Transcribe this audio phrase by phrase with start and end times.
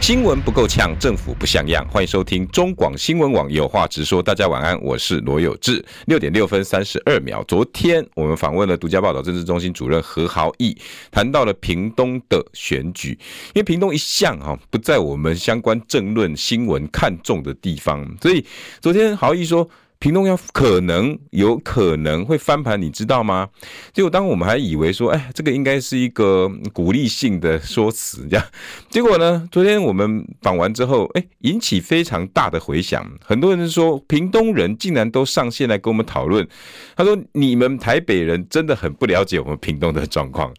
[0.00, 1.86] 新闻不够呛，政府不像样。
[1.90, 4.22] 欢迎收听中广新闻网有话直说。
[4.22, 5.84] 大家晚安，我是罗有志。
[6.06, 10.74] 六点六分三十二秒，昨天我们访问了独家报道政治中心主任何豪毅，
[11.10, 13.10] 谈到了屏东的选举。
[13.48, 18.44] 因为屏东一向哈不在我们相关政论新闻看重的地方，所以
[18.80, 19.68] 昨天豪毅说。
[20.00, 23.46] 屏东要可能有可能会翻盘，你知道吗？
[23.92, 28.46] 结果当我们还以为说，哎，这个应该是一个鼓励性的说辞，这样。
[28.88, 33.06] 结果呢，昨天我们访完之后，哎，引起非常大的回响。
[33.22, 36.48] 很多人说，屏东人竟然都上线来跟我们讨论。
[36.96, 40.50] 他说，你们台北人真的很不了解我们屏东的状况，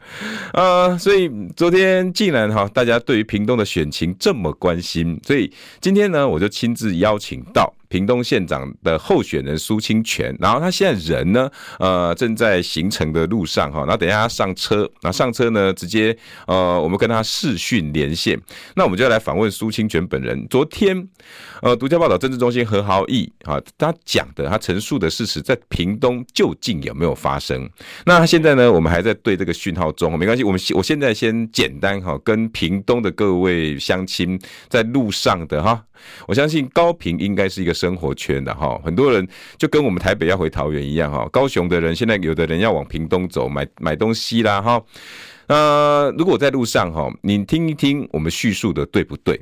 [0.53, 7.73] 呃，所以昨天竟然哈，大家对于屏东的选情这么关心，所以今天呢，我就亲自邀请到。
[7.91, 18.39] 屏东县长的候选人苏清泉，然后他现在人呢，呃，正在行程的路上哈，那等一下他上车，那上车呢，直接呃，我们跟他视讯连线，
[18.77, 20.47] 那我们就要来访问苏清泉本人。
[20.49, 21.05] 昨天，
[21.61, 27.69] 呃，独家报道政治中心何豪毅啊，他讲的，他陈述的事实，在屏东究竟有没有发生？
[28.05, 35.83] 那他现在呢，我们还在对这个讯号中，没关系，我们我现在先简单哈，跟屏东的各位乡亲在路上的哈。
[36.27, 44.81] 我相信高平应该是一个生活圈的哈，很多人就跟我们台北要回桃园一样哈，高雄的人现在有的人要往屏东走买买东西啦哈。
[45.47, 49.39] 呃，如果在路上哈，你听一听我们叙述的对不对？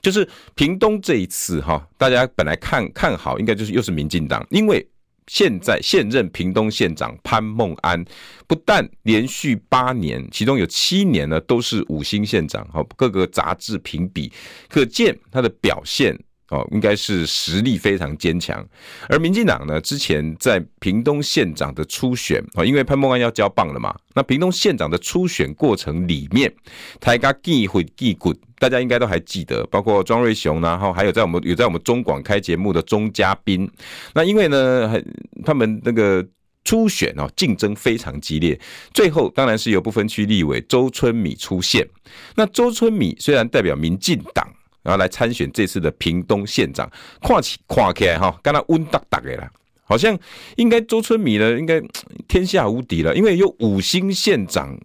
[0.00, 4.86] 就是屏东这一次哈，大家本来看看好，应该就是又是民进党，因为。
[5.28, 8.04] 现在现任屏东县长潘孟安，
[8.46, 14.32] 不但连续八年，其中有七年呢都是五星县长，好，各个杂志评比，
[14.68, 16.18] 可见他的表现
[16.50, 18.66] 哦，应该是实力非常坚强。
[19.08, 26.52] 而民进党呢，之前在屏东县长的初选，哦，因为潘孟安要交棒了嘛，那屏东县长的初选过程里面，
[26.98, 28.36] 大家记会记滚。
[28.60, 33.70] 大家应该都还记得，包括庄瑞雄，然后还有在我们有在我们中广开节目的钟嘉宾。
[34.14, 35.00] 那因为呢，
[35.44, 36.26] 他们那个
[36.64, 38.58] 初选哦，竞争非常激烈，
[38.92, 41.88] 最后当然是由不分区立委周春米出现。
[42.34, 44.44] 那周春米虽然代表民进党，
[44.82, 46.90] 然后来参选这次的屏东县长，
[47.20, 49.50] 看起看起来哈，跟他温哒哒的啦，
[49.84, 50.18] 好像
[50.56, 51.80] 应该周春米呢，应该
[52.26, 54.78] 天下无敌了，因为有五星县长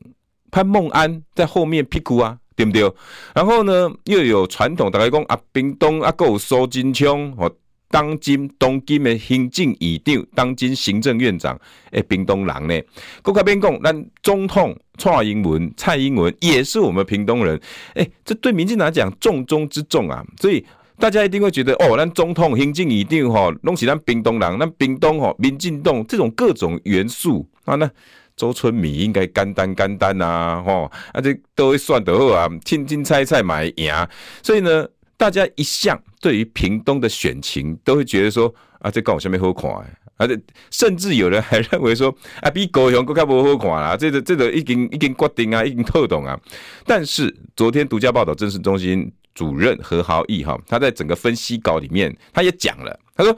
[0.51, 2.37] 潘孟安在后面屁股啊。
[2.55, 2.87] 对不对？
[3.33, 7.51] 然后呢，又有传统，大概讲啊，屏东啊，还有苏贞昌哦，
[7.93, 11.55] 当今东京的行政院长，当今行政院长，
[11.91, 12.81] 诶，屏东人呢？
[13.21, 17.61] 国开边讲，咱总统蔡英文，蔡英文也是我们屏东人，
[17.93, 20.25] 诶，这对民进党来讲重中之重啊！
[20.41, 20.65] 所以
[20.97, 27.87] 大家一定会觉得，哦，咱总统行政议长吼，拢是咱屏东人，咱屏东吼，民进党这种各种元素啊，那。
[28.35, 33.93] 周春米应该简单简单呐，吼，啊这都会算得好啊，清清菜菜买赢，
[34.41, 34.87] 所以呢，
[35.23, 39.71] 大家一向对于屏东的选情都会觉得说，啊这跟我下面好看，
[40.17, 40.37] 啊这
[40.69, 46.37] 甚至有人还认为说，啊比高雄更加不好看啦，这个这个已经已经决定啊，已经透懂啊。
[46.85, 53.33] 但是昨天独家报道政治中心主任何豪毅哈，他在整个分析稿里面，他也讲了，他说。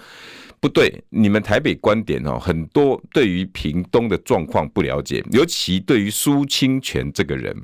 [0.62, 7.56] 不对，你们台北观点哦，很多对于屏东的状况不了解，尤其对于苏清泉这个人，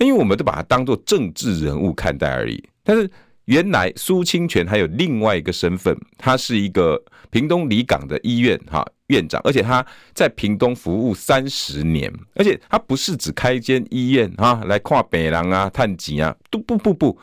[0.00, 2.60] 因为我们都把他当做政治人物看待而已。
[2.82, 3.08] 但是
[3.46, 17.16] 原来苏清泉还有另外一个身份，他是一个屏东里港的医院哈院长，而且他在屏东服务三十年，而且他不是只开一间医院哈来跨北廊啊、探疾啊，都不不不，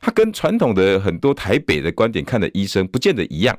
[0.00, 3.58] 他跟传统的很多台北的观点看的医生不见得一样。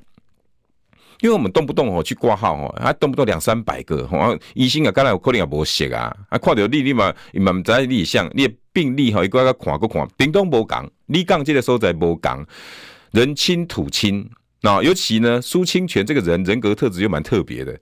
[1.24, 12.46] 因为我们动不动哦去挂号哦，还动不动两三百个，哦，医生啊，刚才有可能也无写啊，啊，看到你你嘛，你嘛唔知你像你的病历吼，一个个看个看，屏东无讲，你讲这个所在无讲，
[13.12, 14.30] 人亲土亲，
[14.64, 17.80] 那尤其呢，苏清泉这个人人格特质又蛮特别的。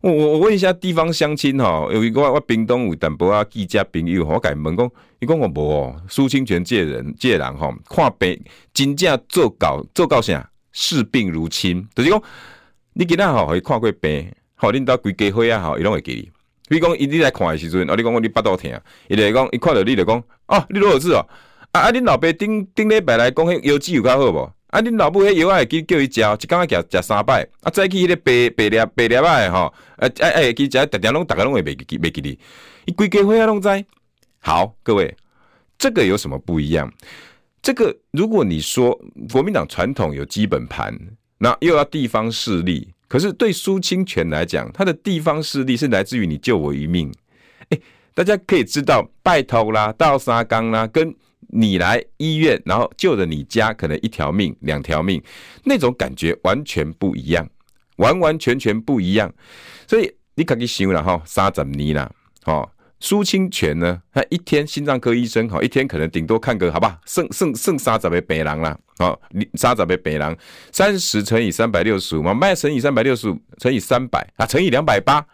[0.00, 4.88] 我我我问一下地方乡亲哈，有一个我屏东有淡薄啊几家朋友，我改问讲，
[5.18, 8.40] 你讲我无哦，苏清泉这人这人吼，看病
[8.72, 12.22] 真正做到做到啥，视病如亲，就是讲。
[12.98, 16.28] 你今仔吼互伊看过病，吼恁兜规家伙啊吼，伊拢会记你。
[16.68, 18.68] 比如讲，伊你来看的时阵，哦，你讲我你巴肚疼，
[19.06, 21.24] 伊就会讲，伊看到你就讲，哦，你老有事哦。
[21.70, 24.52] 啊啊，恁老爸顶顶礼拜来讲，迄腰子有较好无？
[24.70, 32.36] 啊，恁老母迄药啊会记叫伊食，一工仔食食三摆，啊，再去迄个白白粒白粒仔吼，啊啊啊，会记食，逐点拢逐个拢会袂记袂记哩，
[32.86, 33.68] 伊规家伙啊拢知。
[34.40, 35.16] 好，各位，
[35.78, 36.92] 这个有什么不一样？
[37.62, 38.98] 这个如果你说
[39.32, 40.98] 国民党传统有基本盘，
[41.38, 47.12] 那又要地方势力，可是对苏清泉来讲，他的地方势力是来自于你救我一命。
[47.70, 47.78] 哎，
[48.14, 51.14] 大家可以知道，拜托啦，倒三工啦，跟。
[51.50, 55.22] 你来医院，然后救了你家可能一条命、两条命，
[55.64, 57.48] 那种感觉完全不一样，
[57.96, 59.32] 完完全全不一样。
[59.86, 62.14] 所以你可以想了哈，三十年了，
[62.44, 62.68] 哦，
[63.00, 69.18] 苏清泉呢，他一天心脏科医生，哈，一天可能顶多看个，好吧，剩剩剩三十个病人了，哦，
[69.54, 70.36] 三十个病人，
[70.72, 75.24] 三十乘以三百六十五嘛，卖乘以三百六十五乘以三百啊，乘以两百八。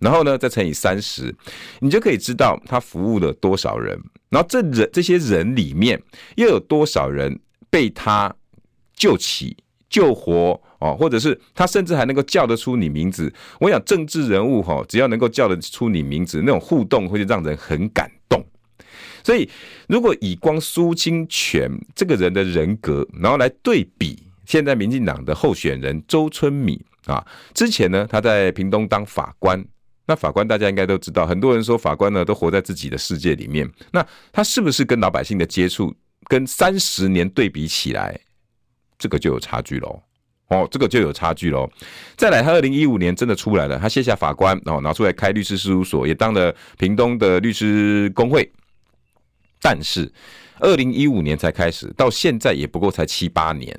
[0.00, 1.34] 然后呢，再乘以三十，
[1.78, 3.98] 你就可以知道他服务了多少人。
[4.28, 6.02] 然后这人这些人里面，
[6.34, 7.38] 又有多少人
[7.70, 8.34] 被他
[8.92, 9.56] 救起、
[9.88, 13.32] 救活哦，或者是他甚至还能够叫得出你名字。
[13.58, 18.44] 我想政治人物哈，只要能够叫得出你名字，那种互动会让人很感动。
[19.24, 19.48] 所以，
[19.88, 29.64] 如果以光苏清泉这个人的人格，然后来对比现在民进党的候选人周春米啊，之前呢，他在屏东当法官。
[30.06, 33.66] 那法官大家应该都知道，很多人说法官呢都活在自己的世界里面。
[33.90, 35.94] 那他是不是跟老百姓的接触
[36.28, 38.20] 跟三十年对比起来，
[38.98, 40.02] 这个就有差距喽？
[40.54, 41.68] 哦，这个就有差距喽。
[42.16, 48.48] 再来，他二零一五年真的出来了，他卸下法官，然后拿出来开律师事务所，也当了屏东的律师工会。
[49.60, 50.12] 但是
[50.60, 53.78] 二零一五年才开始，到现在也不过才七八年。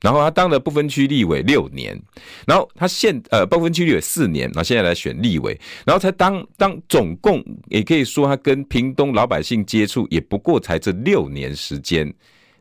[0.00, 1.98] 然后他当了不分区立委六年，
[2.46, 12.12] 然后他现呃不分区立委四年，然后现在来选立委，然后才当当总共也可以说他跟屏东老百姓接触也不过才这六年时间，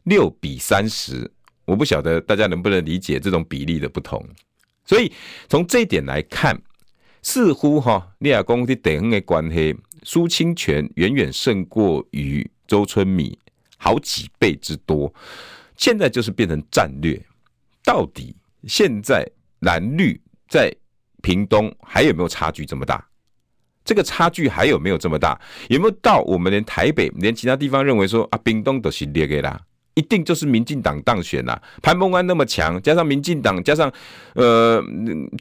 [0.04, 1.30] 六比三十，
[1.66, 4.24] 我不晓得大家能不能理解这种比例的不同。
[4.86, 5.12] 所以
[5.48, 6.62] 从这一点来看，
[7.22, 13.38] 似乎哈聂亚公的等的关系，苏清泉远远胜过于周春米
[13.78, 15.14] 好几倍之多，
[15.78, 17.18] 现在就是变成战略。
[17.84, 18.36] 到底
[18.68, 19.26] 现在
[19.60, 20.20] 蓝绿
[20.50, 20.74] 在
[21.22, 23.06] 屏东还有没有差距这么大？
[23.86, 25.40] 这个差距还有没有这么大？
[25.70, 29.62] 有没有到我们连台北连其他地方认为说啊，屏东都是劣个啦，
[29.96, 31.62] 一定就是民进党当选啦？
[31.82, 33.92] 潘孟安那么强，加上民进党，加上
[34.36, 34.84] 呃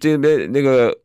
[0.01, 0.97] 这边那个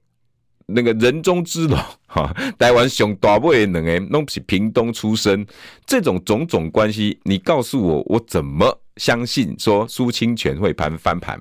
[0.66, 1.78] 那个人中之龙
[2.08, 5.46] 哈，台湾上大尾的两个都是屏东出身，
[5.86, 8.82] 这种种种关系，你告诉我，我怎么？
[8.98, 11.40] 相信说苏清泉会盘翻盘，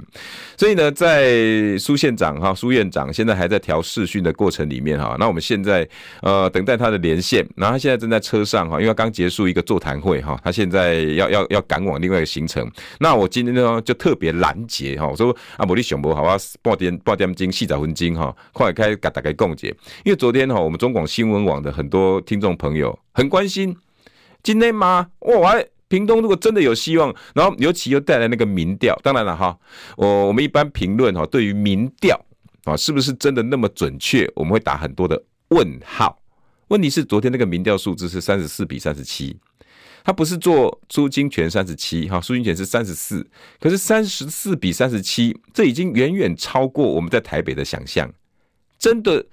[0.57, 5.89] 所以呢，在苏县长哈苏院长现在还在调视讯的过程里面哈，那我们现在
[6.23, 12.71] 呃等待他的连线，然后他现在正在车上哈，因为刚结束一个座谈会哈，他现在要要要赶往另外一个行程。
[13.01, 19.69] 那我今天呢就特别拦截哈，我说啊，摩利熊博好啊，半点半点钟细仔分钟哈，快开给大家共解，
[20.05, 23.77] 因为昨天哈我们中广新闻网的很多听众朋友很关心，
[24.43, 25.09] 今天吗？
[25.21, 25.55] 哇！
[25.89, 29.57] 屏东如果真的有希望，然后尤其又带来那个民调，当然了哈，
[29.97, 32.21] 我我们一般评论哈，对于民调
[32.65, 36.21] 啊是不是真的那么准确，我们会打很多的问号。
[36.69, 39.39] 问题是昨天那个民调数字是三十四比三十七，
[40.03, 43.25] 他不是做苏清泉三十七哈，苏清泉是三十四，
[43.61, 48.13] 可是三十四比三十七，这已经远远超过我们在台北的想象。
[48.79, 49.25] 真的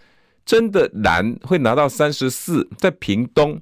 [0.45, 3.59] 真的难会拿到三十四，在屏东。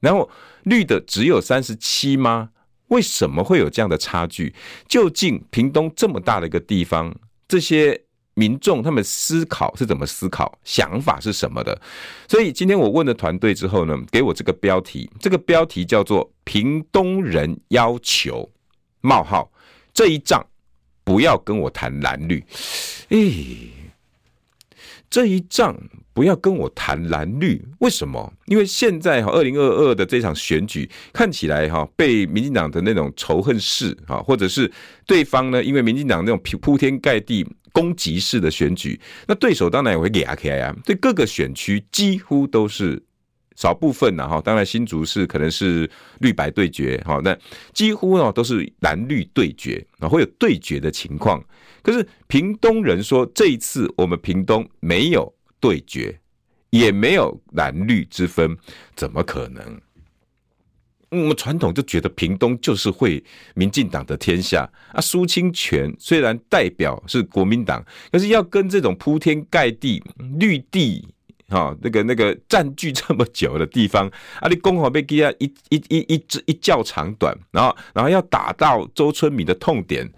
[0.00, 0.28] 然后
[0.64, 2.50] 绿的只有三十七吗？
[2.88, 4.54] 为什么会有这样的差距？
[4.88, 7.14] 究竟屏东这么大的一个地方，
[7.46, 8.00] 这些
[8.34, 11.80] 民众他们思考是怎么思考，想法是什么的？
[12.28, 18.50] 所以今天我问了团队之后呢，给我这个标题，这个标题叫做“屏东人要求
[19.00, 19.50] 冒号
[19.92, 20.46] 这一仗
[21.04, 22.42] 不要跟我谈蓝绿”，
[23.10, 23.72] 诶。
[25.10, 25.74] 这一仗
[26.18, 28.32] 不要跟我谈蓝绿，为什么？
[28.46, 34.68] 因为现在哈，二零二二的这场选举看起来哈，被民进党的那种仇恨式哈，或者是
[35.06, 43.00] 对方呢，因为民进党那种铺天盖地攻击式的选举，那对手当然也会给阿 K 啊，对各个选区几乎都是
[43.54, 47.38] 少部分呐哈，当然新竹是可能是绿白对决哈，那
[47.72, 51.40] 几乎呢都是蓝绿对决啊，会有对决的情况。
[51.80, 56.18] 可是屏东人说，这一次我们屏东没有对决，
[56.70, 58.56] 也没有蓝绿之分，
[58.94, 59.80] 怎么可能？
[61.10, 63.24] 我们传统就觉得屏东就是会
[63.54, 65.00] 民进党的天下啊。
[65.00, 70.02] 苏清泉虽然代表是国民党，可是要跟这种铺天盖地
[70.38, 71.08] 绿地
[71.48, 74.06] 哈，那个那个占据这么久的地方，
[74.40, 80.10] 啊，你刚好被给他一一一一一较长短，然后然后要打到周春米的痛点。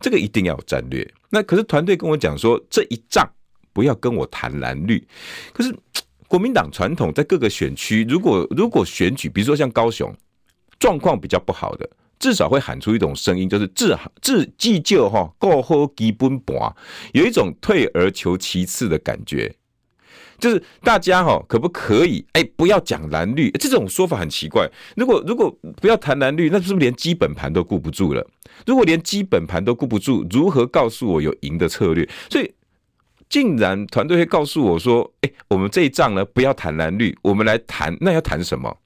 [0.00, 1.06] 这个一定要有战略。
[1.28, 3.28] 那可是团队跟我讲说，这一仗
[3.78, 5.06] 不要跟我谈蓝绿。
[5.52, 5.72] 可是
[6.26, 10.12] 国民党传统在各个选区，如果如果选举，比如说像高雄，
[10.80, 16.74] 状况比较不好的，至少会喊出一种声音，就是自自计就哈，过后基本盘，
[17.12, 19.54] 有一种退而求其次的感觉。
[20.38, 24.68] 就是大家哈，可不可以哎，不要讲蓝绿，这种说法很奇怪。
[24.96, 28.24] 如果如果不要谈蓝绿，那是不是连基本盘都顾不住了？
[28.66, 32.08] 如果连基本盘都顾不住，如何告诉我有赢的策略？
[32.30, 32.52] 所以，
[33.28, 38.76] 竟然团队会告诉我说：“哎，我们这一仗呢，不要谈蓝绿，我们来谈，那要谈什么？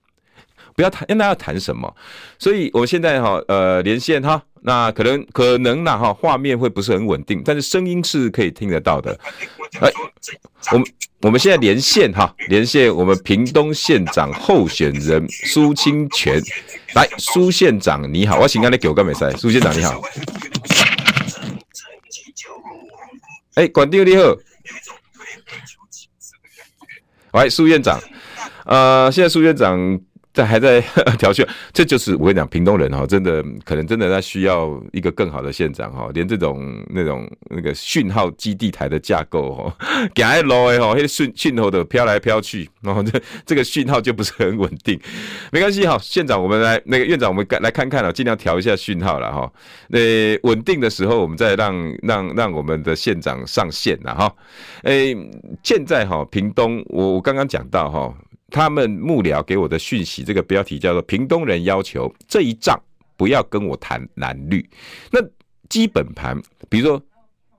[0.74, 1.94] 不要谈，那要谈什么？”
[2.38, 9.18] 所以，我们现在哈，呃，连线哈，那可能可能呢哈，画面会不是很稳定，但是声音是可以听得到的。
[9.80, 9.90] 哎，
[10.72, 10.86] 我们。
[11.22, 16.42] 我们现在连线哈，连线我们屏东县长候选人苏清泉，
[16.96, 20.02] 来，苏县长你好，我请刚才给我个美赛，苏县长你好。
[23.54, 24.36] 哎，管定你好。
[27.32, 28.00] 喂，苏院长，
[28.64, 30.00] 呃，现在苏院长。
[30.32, 30.80] 在还在
[31.18, 39.76] 调选，这就是我跟你讲，屏东人哈，真的可能真的他需要一个更好的县长哈，连这种那种那个讯号基地台的架构哈，
[40.14, 44.98] 给还 low 哎哈，讯讯号的飘来飘去，然后这这个讯号就不是很稳定，
[45.52, 49.52] 没关系哈，县长我们来那个院长我们来看看了，尽量调一下讯号了哈，
[49.88, 49.98] 那
[50.44, 54.34] 稳定的时候我们再让让让我们的县长上线了哈，
[54.84, 55.14] 诶，
[55.62, 58.14] 现在哈屏东我我刚刚讲到哈。
[58.52, 62.78] 他们幕僚给我的讯息，这个标题叫做“屏东人要求这一仗
[63.16, 64.68] 不要跟我谈蓝绿”。
[65.10, 65.18] 那
[65.70, 67.02] 基本盘，比如说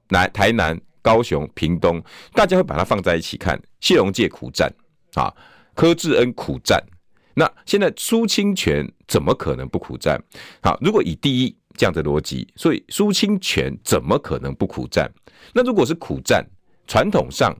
[0.09, 2.00] 南、台南、高雄、屏东，
[2.33, 3.59] 大家会把它放在一起看。
[3.81, 4.71] 谢龙介苦战
[5.15, 5.33] 啊，
[5.73, 6.79] 柯志恩苦战。
[7.33, 10.23] 那现在苏清泉怎么可能不苦战？
[10.62, 15.12] 好，如果以第一这样的逻辑，所以苏清泉怎么可能不苦战？
[15.53, 16.45] 那如果是苦战，
[16.85, 17.51] 传统上。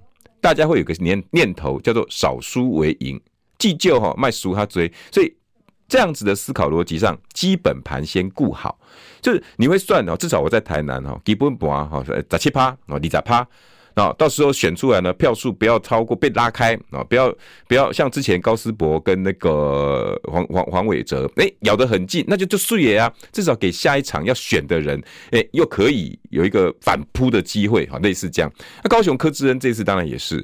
[0.44, 3.18] 大家会有个念念头叫做少输为赢，
[3.58, 5.34] 既就哈卖输他追，所以
[5.88, 8.78] 这样子的思考逻辑上，基本盘先顾好，
[9.22, 13.48] 就是你会算哦，至少我在台南哈，基本盘哈十七趴哦，二十趴。
[13.96, 17.34] 啊，到时候选出来呢，票数不要超过被拉开啊，不要
[17.68, 28.52] 不要像之前高思博跟那个黄黄黄伟哲，哎，咬得很近，那就就碎野啊，至少给下一场要选的人，哎，又可以有一个反扑的机会，哈，类似这样。
[28.84, 30.38] 那高雄柯志恩这次当然也是，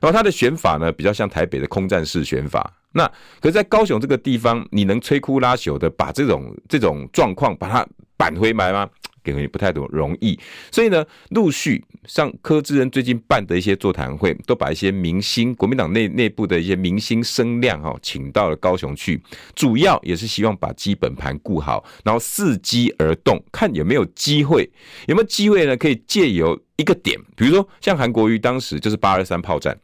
[0.00, 2.72] 然后他的选法呢，比较像台北的空战式选法。
[2.90, 3.06] 那
[3.40, 7.86] 可是在高雄这个地方，你能摧枯拉朽的把这种这种状况把它
[8.16, 8.88] 扳回来吗？
[9.36, 10.38] 也不太多容易，
[10.70, 19.20] 所以呢，陆续像柯志恩最近办的一些座谈会，都把一些明星，国民党内内部的一些明星声量哈，请到了高雄去，
[19.54, 24.70] 主要也是希望把基本盘顾好，然后伺机而动，看有没有机会，
[25.06, 25.76] 有没有机会呢？
[25.76, 29.78] 可以借由一个点，比如说像韩国瑜当时就是八二三炮战，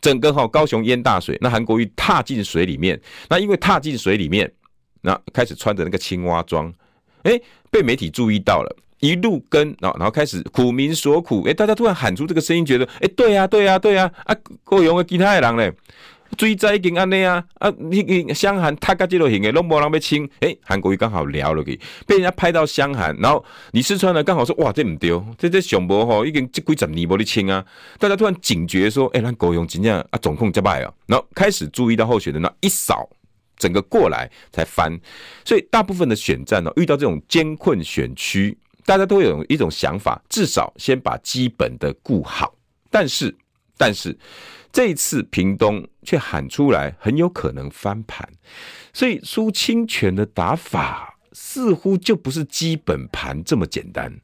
[0.00, 4.50] 整个哈高雄淹大水，那韩国瑜踏进水里面，那因为踏进水里面，
[5.02, 6.72] 那开始穿着那个青蛙装。
[7.26, 7.40] 哎、
[7.70, 11.42] 被媒体注意到了，一路跟，然后然后开始苦民所苦。
[11.46, 15.72] 哎、大家突然喊出这个声音，觉得，哎、对呀、啊，对呀、啊，对呀、啊，啊，够用的其他的人嘞，
[16.36, 20.28] 追债已经安尼啊，啊，你你乡韩他家这类型的，拢没人要清。
[20.40, 27.64] 哎，韩国瑜刚好聊了给，被人家拍到乡韩，然后李四川呢刚好说，哇，这唔对，这这上博吼，已经这几十年没得清啊。
[27.98, 30.18] 大家突然警觉说，哎、欸，咱够用真正啊？
[30.22, 33.08] 总控这败哦，然后开始注意到候选人，那一扫。
[33.66, 34.96] 整个过来才翻，
[35.44, 42.54] 所以大部分的选战呢，遇到这种艰困选区，大家都有一种想法，至少先把基本的顾好。
[42.88, 43.36] 但是，
[43.76, 44.16] 但是
[44.70, 48.28] 这次屏东却喊出来，很有可能翻盘。
[48.92, 54.20] 所以苏清泉的打法似乎就不是基本盘这么简单，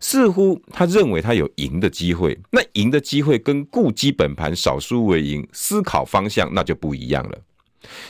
[0.00, 2.40] 似乎他认为他有赢的机会。
[2.52, 7.38] 那赢的机会跟顾基本盘少输为赢，思考方向那就不一样了。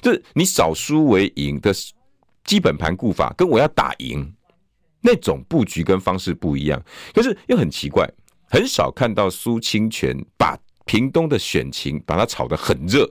[0.00, 1.72] 就是你少输为赢的
[2.44, 4.32] 基本盘固法，跟我要打赢
[5.00, 6.82] 那种布局跟方式不一样。
[7.14, 8.08] 可是又很奇怪，
[8.48, 13.08] 很少看到苏清泉把屏东的选情把它炒得很热，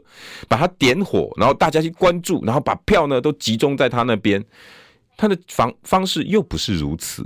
[0.47, 4.43] 把它点火，然后大家去关注，然后把票呢都集中在他那边。
[5.21, 7.23] 他的方方式又不是如此，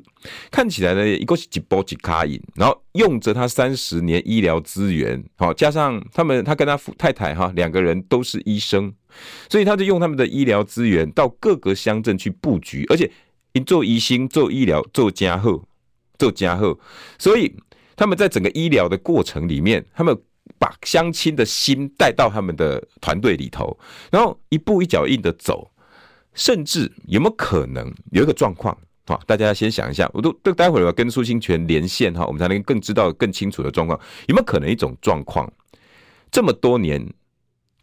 [0.51, 8.93] 看起来呢，一个是几波几卡赢，然后用着他三十年医疗资源，好加上他们他跟他太太哈两个人都是医生，
[9.49, 13.09] 所以他就用他们的医疗资源到各个乡镇去布局，而且
[13.53, 15.63] 一做医星做医疗做加厚
[16.19, 16.77] 做加厚，
[17.17, 17.55] 所以
[17.95, 20.13] 他们在整个医疗的过程里面，他们
[20.59, 23.79] 把乡亲的心带到他们的团队里头，
[24.11, 25.71] 然后一步一脚印的走。
[26.35, 28.77] 甚至有没有可能有一个状况，
[29.07, 33.99] 好，大家先想一下，我都都待会儿要跟苏清泉连线哈，我们才能更知道更清楚的状况。
[34.27, 35.51] 有没有可能一种状况，
[36.29, 37.03] 这么多年，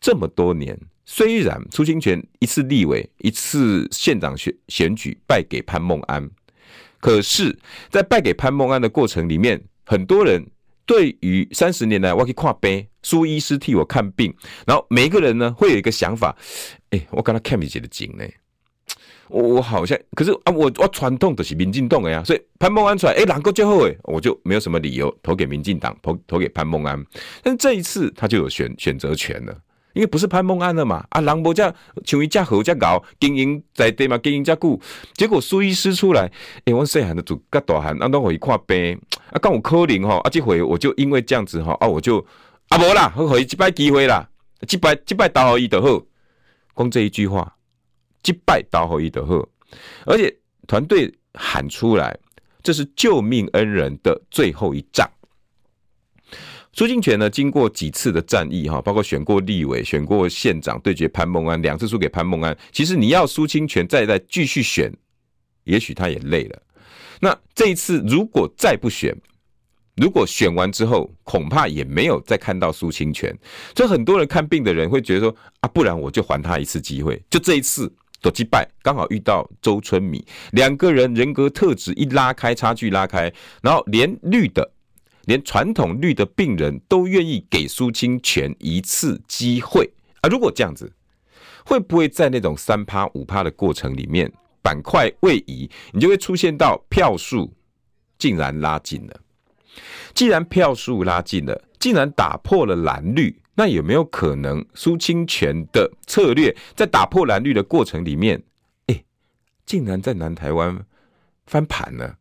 [0.00, 6.28] 这么多年，虽然苏清泉一次立委、一次县长选选举败给潘孟安，
[7.00, 10.44] 可是，在败给潘孟安的过程里面，很多人
[10.84, 14.34] 对于三十年来我去看病，苏医师替我看病，
[14.66, 16.36] 然后每一个人呢会有一个想法，
[16.90, 18.24] 哎、我跟他看不起的紧呢。
[19.32, 27.02] 我我好像，可是啊，我我传统的是民进党的呀，所以潘孟安出来，哎，哪个最后诶，我就没有什么理由投给民进党，投投给潘孟安。
[27.42, 29.56] 但这一次他就有选选择权了，
[29.94, 31.62] 因为不是潘孟安了嘛，啊，人无这
[32.04, 34.78] 像伊这好这高，经营在地嘛，经营这久，
[35.14, 36.30] 结果苏医师出来，
[36.66, 42.18] 哎，我细汉的主甲大汉，啊，拢可以看病，啊，刚有可能吼，啊，这回我就因为这样子吼，啊，我就
[42.68, 44.28] 啊无啦，我可以一摆机会啦，
[44.70, 46.02] 一摆一摆投予伊就好，
[46.74, 47.56] 光这一句话。
[48.22, 49.48] 击败刀后一德赫，
[50.06, 50.34] 而且
[50.66, 52.16] 团队喊出来，
[52.62, 55.10] 这是救命恩人的最后一仗。
[56.74, 62.56] 苏清泉呢，经过几次的战役哈，包括选过立委、选过县长，对决潘孟安，两次输给潘孟安。
[62.70, 64.90] 其实你要苏清泉再再继续选，
[65.64, 66.62] 也许他也累了。
[67.20, 69.14] 那这一次如果再不选，
[69.96, 73.36] 如果选完之后，恐怕也没有再看到苏清泉。
[73.76, 77.92] 所以很多人看病的人会觉得说啊，不然我就还他一次机会，就这一次。
[78.22, 84.72] 都击败，刚好遇到周春米，两个人人格特质一拉开，差距拉开，然后连绿的，
[85.24, 90.28] 连传统绿的病人都愿意给苏清泉一次机会啊！
[90.28, 90.90] 如果这样子，
[91.66, 97.52] 会不会在那种三趴五趴的过程里面，板块位移，你就会出现到票数
[98.16, 99.20] 竟然拉近了？
[100.14, 103.41] 既然票数拉近了，竟然打破了蓝绿。
[103.54, 108.42] 那有没有可能苏清泉的策略在打破蓝绿的过程里面，
[108.86, 109.04] 哎，
[109.66, 110.86] 竟然在南台湾
[111.46, 112.16] 翻盘了？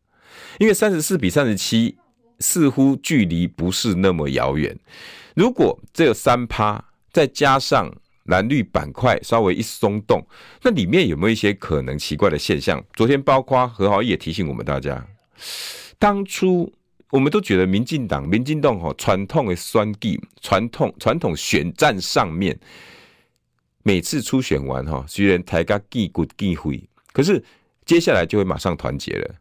[0.59, 1.97] 因为三十四比三十七
[2.39, 4.77] 似乎距离不是那么遥远。
[5.35, 7.89] 如果这三趴，再加上
[8.25, 10.27] 蓝绿板块稍微一松动，
[10.63, 12.84] 那里面有没有一些可能奇怪的现象？
[12.93, 15.08] 昨天包括何豪也提醒我们大家，
[15.97, 16.73] 当初。
[17.12, 22.58] 我们都觉得民进党、民进党吼传统的选举、传统传统选战上面，
[23.84, 27.43] 每次初选完哈，虽然台家记骨记灰，可是
[27.86, 29.36] 接下来就会马上团结了。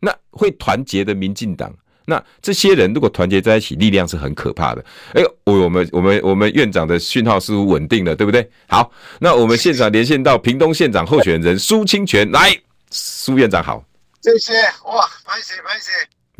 [0.00, 1.72] 那会团结的民进党，
[2.06, 4.84] 那这些人如果团结在一起，力量是很可怕的。
[5.14, 8.50] 哎呦，我们我们我们院长的讯号似乎稳定了，对不对？
[8.66, 12.52] 好，那我们现场连线到屏东县长候选人苏清泉，来，
[12.90, 13.84] 苏院长好。
[14.22, 14.52] 谢谢
[14.84, 15.90] 哇，拍谢拍谢。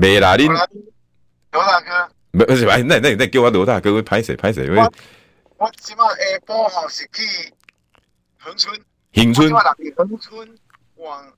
[0.03, 0.57] 没啦，你罗
[1.53, 4.69] 大哥，没不是哎，那那你再叫我罗大哥，我拍谁拍谁？
[4.69, 4.93] 我。
[5.59, 7.55] 我起码下晡吼是去
[8.37, 8.77] 恒春，
[9.15, 9.49] 恒春，
[9.97, 10.59] 恒春
[10.97, 11.33] 往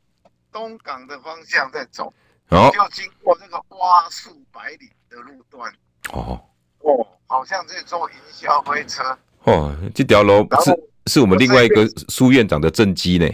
[0.50, 2.10] 东港的方向在走，
[2.48, 5.70] 哦，就经过那个花树百里的路段，
[6.12, 6.40] 哦。
[6.78, 13.28] 哦，好像在坐云霄飞车，哦，这条路是是我们另外一个苏院长的政绩呢，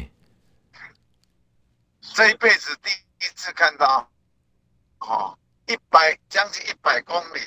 [2.00, 2.90] 这一辈子第
[3.24, 4.08] 一次看到。
[5.00, 5.36] 哦，
[5.66, 7.40] 一百将近一百公里，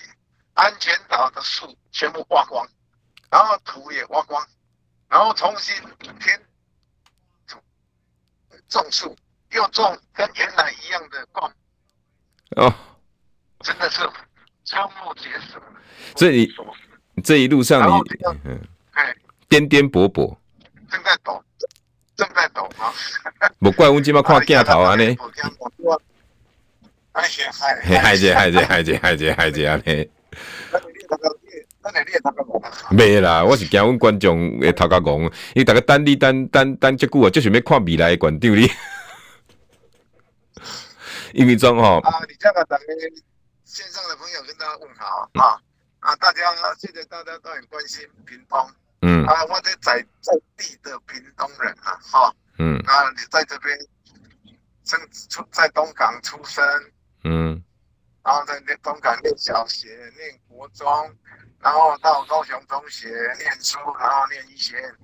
[0.54, 2.68] 安全岛的树全部挖光，
[3.30, 4.46] 然后土也挖光，
[5.08, 5.76] 然后重新
[6.20, 6.40] 填
[7.48, 7.58] 土
[8.68, 9.16] 种树，
[9.52, 11.52] 又种跟原来一样的光。
[12.58, 12.74] 哦，
[13.60, 14.02] 真的是
[14.66, 15.62] 瞠目结舌。
[16.16, 16.52] 所以
[17.16, 18.02] 你这一路上你
[18.44, 18.62] 嗯，
[18.92, 19.16] 哎，
[19.48, 20.36] 颠颠簸簸，
[20.90, 21.44] 正在抖，
[22.16, 22.94] 正在抖啊！
[23.60, 25.16] 莫 怪我今嘛看镜头啊呢。
[27.14, 28.00] 哎呀，嗨！
[28.00, 30.10] 嗨姐，嗨姐，嗨姐，嗨姐，嗨姐，安尼。
[32.90, 35.22] 没啦，我是惊阮观众会头壳戆，
[35.54, 38.68] 因为大家等你等等等这久啊，就想要看未来的观众哩。
[41.34, 42.00] 因为中吼。
[42.00, 42.80] 啊，你这个等
[43.64, 45.62] 线上的朋友跟大家问好啊
[46.00, 46.16] 啊！
[46.16, 46.42] 大家
[46.80, 48.60] 现在大家都很关心屏东，
[49.04, 53.78] 嗯啊，我在在在地的屏东人啊，哈，嗯啊，你在这边
[54.84, 55.00] 生
[55.30, 56.66] 出在东港出生。
[57.24, 57.64] 嗯，
[58.24, 60.86] 然后在念东港念小学，念国中，
[61.60, 63.08] 然后到高雄中学
[63.40, 64.96] 念书，然后念医学院，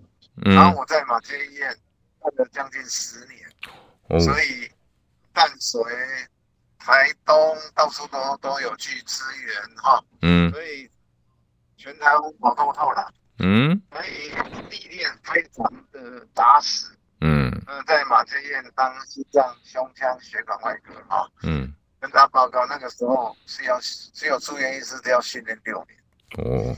[0.46, 1.74] 嗯、然后我在马偕医院
[2.22, 3.50] 干了将近十年，
[4.10, 4.70] 哦、所以
[5.34, 5.82] 淡水、
[6.78, 7.36] 台东
[7.74, 10.90] 到处都都有去支援哈，嗯，所以
[11.78, 14.32] 全台湾跑透透了，嗯，所以
[14.70, 16.88] 历练非常的扎实，
[17.22, 21.74] 嗯，呃，在马偕医院当心脏胸腔血管外科哈，嗯。
[22.00, 26.00] 跟他报告，那个时候是要只有住院医师都要训练六年。
[26.38, 26.76] 哦，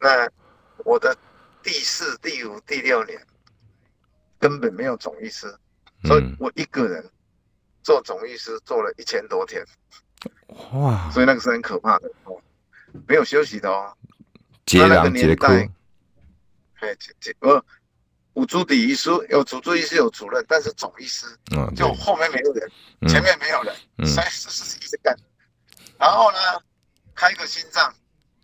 [0.00, 0.28] 那
[0.84, 1.16] 我的
[1.62, 3.20] 第四、第五、第六年
[4.38, 5.52] 根本没有总医师，
[6.04, 7.10] 所以我一个人
[7.82, 9.64] 做总医师做了一千多天，
[10.72, 11.10] 哇！
[11.10, 12.40] 所以那个是很可怕的哦，
[13.06, 13.96] 没有休息的哦。
[14.66, 15.68] 接那个年代，
[16.80, 16.96] 哎，
[17.40, 17.64] 呃，
[18.34, 25.14] 有主治医师，有主治医师有主任，但是总医师，嗯，就后面没有人，嗯、前面没有人，嗯，所以是是一直干。
[25.98, 26.38] 然后呢，
[27.14, 27.94] 开个心脏，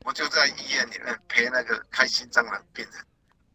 [0.05, 3.05] 我就在医院里面陪那个开心脏的病人，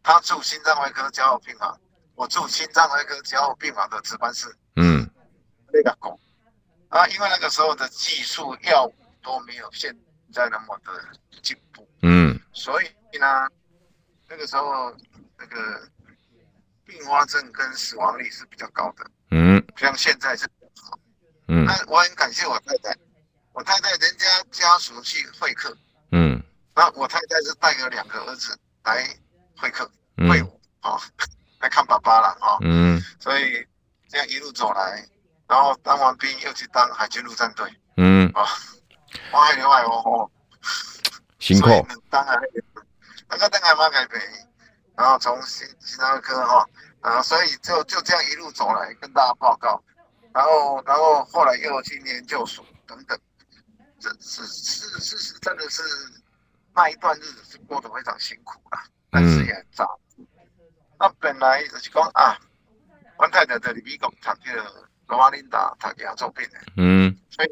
[0.02, 1.78] 他住心脏外科加护病房，
[2.16, 5.08] 我住心脏外科加护病房的值班室，嗯，
[5.72, 6.18] 那个工，
[6.88, 9.96] 啊，因为那个时候的技术药物都没有现
[10.32, 10.92] 在那么的
[11.42, 12.86] 进步，嗯，所以
[13.18, 13.48] 呢，
[14.28, 14.92] 那个时候
[15.38, 15.88] 那个
[16.84, 20.98] 并发症跟死亡率是比较高的，嗯，像现在是比较好，
[21.48, 22.96] 嗯，那我很感谢我太太。
[23.52, 25.76] 我太太人家家属去会客，
[26.10, 26.42] 嗯，
[26.74, 29.08] 那我太太是带了两个儿子来
[29.56, 29.88] 会客
[30.28, 31.00] 会我啊，
[31.62, 33.64] 来看爸爸了啊，嗯，所以
[34.08, 35.08] 这样一路走来，
[35.46, 38.28] 然后当完兵又去当海军陆战队，嗯。
[38.34, 38.42] 啊，
[39.30, 40.28] 哇，海外哦，
[41.38, 41.68] 辛苦，
[42.10, 42.36] 当然
[43.28, 44.20] 那个当然蛮改变，
[44.96, 46.68] 然后从心心脏科哈，
[47.00, 49.82] 啊，所以就就这样一路走来跟大家报告，
[50.32, 53.18] 然后然后后来又去研究所等等。
[54.00, 55.82] 这是是是是，真的是
[56.74, 60.22] 那一段日子是过得非常辛苦啊，但是也很扎实。
[60.98, 62.38] 那本来就是讲啊，
[63.16, 66.62] 我太太在美国读这个罗马琳达，他给他做病人。
[66.76, 67.18] 嗯。
[67.30, 67.48] 所以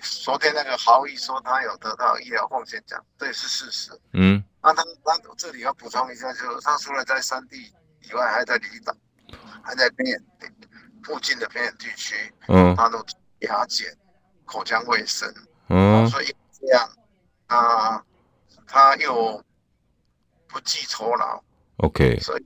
[0.00, 3.92] 昨天那个豪毅说他有得到医疗奉献奖，这也是事实。
[4.12, 4.42] 嗯。
[4.62, 7.56] 那他他这里要补充一下，就是他除了在山地
[8.08, 8.94] 以外，还在离岛，
[9.62, 10.22] 还在偏远
[11.02, 12.14] 附近的偏远地区，
[12.48, 12.98] 嗯，他都
[13.40, 13.88] 牙检、
[14.44, 15.32] 口腔卫生。
[15.68, 16.26] 嗯，所以
[16.60, 16.88] 这样，
[17.46, 18.02] 啊，
[18.66, 19.42] 他又
[20.46, 21.42] 不计酬劳
[21.78, 22.44] ，OK，所以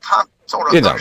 [0.00, 0.72] 他做了。
[0.72, 0.94] 院长，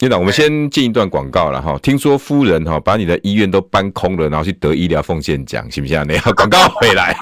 [0.00, 1.78] 院长，我们先进一段广告了哈。
[1.78, 6.02] 听说夫人哈把你的医院都搬空了，然后去得医疗奉献奖，行不行？
[6.08, 7.16] 你 要广告回来。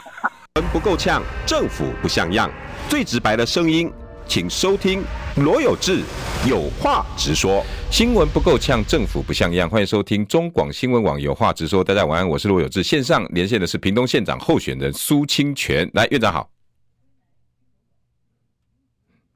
[0.55, 2.51] 人不够呛，政府不像样，
[2.90, 3.88] 最直白的声音。
[4.26, 5.03] 请收听
[5.37, 6.03] 罗有志
[6.48, 9.68] 有话直说，新闻不够呛，政府不像样。
[9.70, 11.85] 欢迎收听中广新闻网有话直说。
[11.85, 12.83] 大家晚安，我是罗有志。
[12.83, 16.50] 线上连线的是屏东县长候选人苏清泉，来，院长好。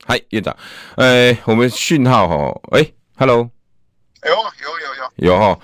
[0.05, 0.57] 嗨，院长，
[0.97, 2.85] 哎，我们讯号哈，哎
[3.17, 3.39] ，Hello，
[4.25, 5.59] 有有有有有哈，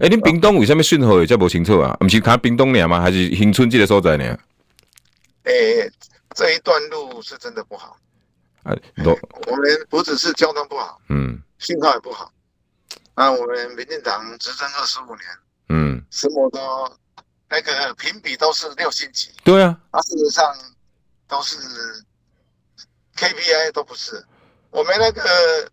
[0.00, 1.96] 哎，您屏东为什么讯号也叫不清楚啊？
[2.00, 3.00] 不是看屏东呢吗？
[3.00, 4.38] 还是新春这个所在呢？
[5.44, 5.52] 哎，
[6.36, 7.96] 这一段路是真的不好。
[8.64, 8.76] 哎，
[9.46, 12.30] 我们不只是交通不好，嗯，信号也不好。
[13.14, 15.22] 那我们民进党执政二十五年，
[15.70, 16.98] 嗯，什么都
[17.48, 20.44] 那个评比都是六星级，对啊，啊，事实上
[21.26, 21.56] 都是
[23.16, 24.22] KPI 都不是。
[24.70, 25.70] 我们那个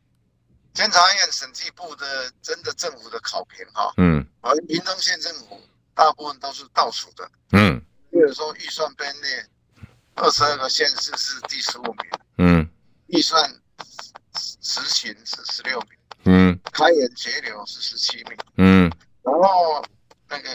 [0.74, 5.60] 监察院审计部的真的政府的考评哈，嗯，而屏东县政府
[5.94, 9.46] 大部分都是倒数的，嗯，比如说预算编列，
[10.16, 12.70] 二十二个县市是第十五名，嗯。
[13.08, 13.48] 预算
[14.34, 15.90] 执行是十六名，
[16.26, 19.86] 嗯，开源节流是十七名，嗯，然后
[20.28, 20.50] 那个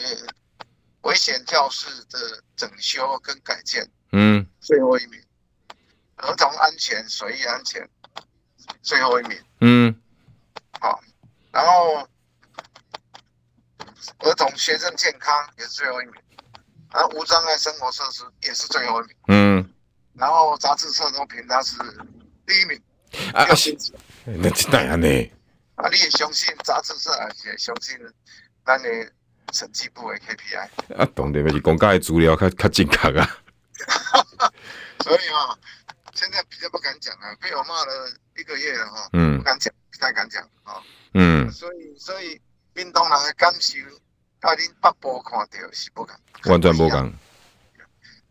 [1.02, 5.22] 危险教室的整修跟改建，嗯，最后一名，
[6.16, 7.88] 儿童安全、水域安全
[8.82, 9.94] 最后一名，嗯，
[10.80, 11.00] 好，
[11.52, 12.08] 然后
[14.18, 16.14] 儿童学生健康也是最后一名，
[16.92, 19.70] 然后无障碍生活设施也是最后一名，嗯，
[20.14, 21.76] 然后杂志社都评他是。
[22.46, 22.80] 第一名
[23.34, 23.54] 啊，那
[24.54, 25.06] 是当然呢。
[25.74, 27.94] 啊，你也相信杂志社，而且相信
[28.64, 28.88] 咱的
[29.52, 30.96] 审计部的 KPI。
[30.96, 33.38] 啊，当然是公开的资料较较正确啊。
[35.04, 35.58] 所以啊、哦，
[36.14, 41.52] 现在比较不敢讲啊，被我骂了一个月了哈、哦，嗯，不敢讲，不太敢讲啊、哦，嗯。
[41.52, 42.40] 所以，所以
[42.72, 43.76] 屏东人的感受，
[44.40, 47.04] 甲恁北部看到是不敢，完全不敢。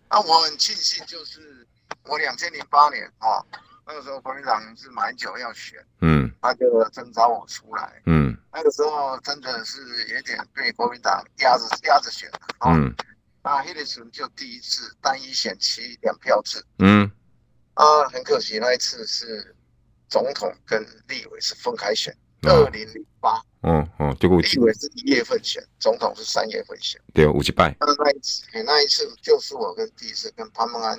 [0.07, 1.67] 啊，我很庆幸，就是
[2.03, 3.39] 我两千零八年啊。
[3.39, 3.45] 哦
[3.89, 9.79] 那个时候国民党是马英九要选，嗯，他就征召我出来，嗯，那个时候真的是
[10.13, 12.29] 有点被国民党压着压着选，
[12.65, 12.93] 嗯，
[13.43, 17.09] 啊，那个时候就第一次单一选区两票制，嗯，
[17.75, 19.55] 啊，很可惜那一次是
[20.09, 30.97] 总统跟立委是分开选，二零零八，嗯嗯，结果以为是一月份选，总统是三月份选，对，五七败，那那一次，那一次就是我跟第一次跟潘孟安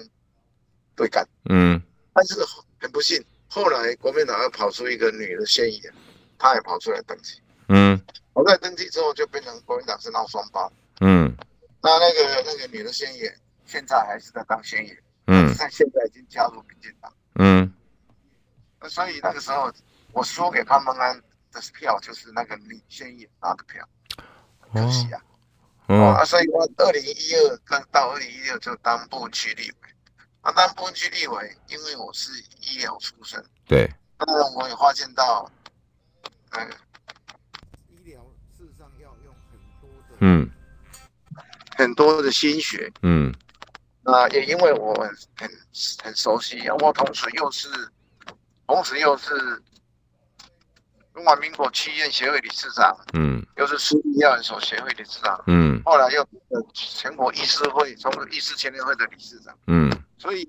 [0.94, 1.80] 对干，嗯，
[2.12, 2.36] 但是。
[2.80, 5.92] 很不幸，后来国民党又跑出一个女的县议员，
[6.38, 7.40] 她也跑出来登记。
[7.66, 8.00] 嗯，
[8.34, 10.72] 我在登记之后就变成国民党是闹双胞。
[11.00, 11.34] 嗯，
[11.82, 14.98] 那那个那个女的县议员现在还是在当县议员。
[15.26, 17.12] 嗯，但现在已经加入民进党。
[17.34, 17.74] 嗯，
[18.80, 19.68] 那所以那个时候
[20.12, 21.20] 我输给潘孟安
[21.52, 23.88] 的票就是那个女县议员拿的票。
[24.72, 25.22] 可惜啊。
[25.86, 29.88] 哦，啊，所以我二零一二跟到二零一六就当部区立委，
[30.42, 32.30] 啊，当部区立委，因为我是
[32.60, 35.50] 医疗出身，对，当然我也发现到，
[36.50, 36.70] 嗯，
[37.88, 38.20] 医疗
[38.54, 40.50] 事实上要用很多的，嗯，
[41.78, 43.34] 很多的心血，嗯，
[44.02, 44.92] 啊，也因为我
[45.38, 45.50] 很
[46.02, 47.90] 很熟悉，我同时又是，
[48.66, 49.62] 同时又是。
[51.18, 56.24] 中华民国区医院协会理事长，嗯，又是私立药研所协会理事长，嗯，后来又
[56.72, 60.48] 全国医师会、中国医师签联会的理事长，嗯，所以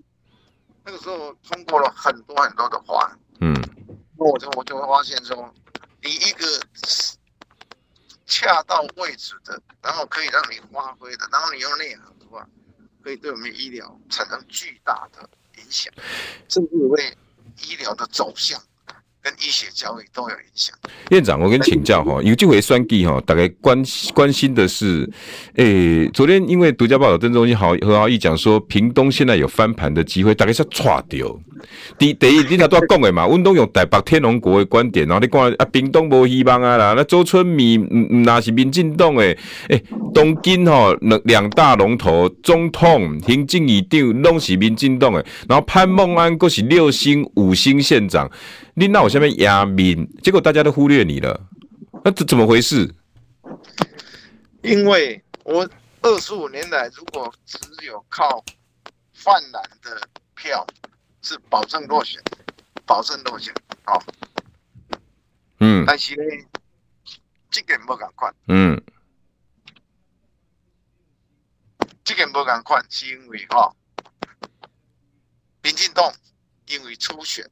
[0.85, 3.51] 那个时候通过了很多很多的法案，嗯，
[4.15, 5.51] 那我就我就会发现说，
[6.03, 6.45] 你一个
[8.27, 12.47] 恰到位置的，然后可以让你发挥的，然后你用内涵的话，
[13.03, 15.27] 可以对我们医疗产生巨大的
[15.57, 15.91] 影响，
[16.47, 17.17] 甚至为
[17.63, 18.61] 医疗的走向。
[19.29, 20.75] 跟医学教育都有影响。
[21.09, 23.81] 院长，我跟你请教哈，有这回选举哈，大概关
[24.13, 25.07] 关心的是，
[25.55, 31.39] 诶、欸，昨天因为独家报道郑中心好何豪毅讲说，屏东现在有翻盘的机会，大概是错掉。
[31.97, 37.77] 第第一，你才都要讲的嘛，温东用台北天龙国的观点，然后你讲啊，屏东无希望啊啦，那周春米
[38.23, 39.37] 那是民进党诶，
[39.67, 48.29] 诶，东京吼两两大龙头，总统行政院长拢是民进党诶，然后潘孟安阁是六星五星县长。
[48.79, 51.49] 你那我下面压民，结果大家都忽略你了，
[52.01, 52.89] 那这怎么回事？
[54.63, 55.69] 因为我
[56.01, 58.41] 二十五年来，如果只有靠
[59.13, 59.99] 泛蓝的
[60.33, 60.65] 票，
[61.21, 62.23] 是保证落选，
[62.85, 64.01] 保证落选，好，
[65.59, 66.23] 嗯，但是呢，
[67.51, 68.81] 这个不敢看，嗯，
[72.05, 73.75] 这个不敢看，是因为哈，
[75.63, 76.13] 民进党
[76.67, 77.45] 因为初选。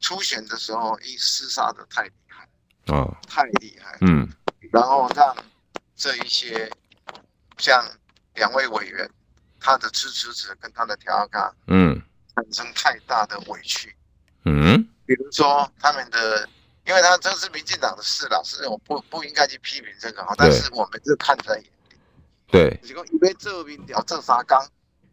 [0.00, 2.48] 初选的时候，一厮杀的太厉害，
[2.86, 4.28] 哦，太厉害，嗯，
[4.72, 5.36] 然后让
[5.94, 6.70] 这一些
[7.58, 7.84] 像
[8.34, 9.08] 两位委员，
[9.60, 12.00] 他的支持者跟他的调侃，嗯，
[12.34, 13.94] 产生太大的委屈，
[14.44, 16.48] 嗯，比如说他们的，
[16.86, 21.98] 因为他这是民进党的事老，是我不不应该去批评这个哈，但是我们就看在眼里，
[22.46, 24.64] 对，因为这边调这三岗，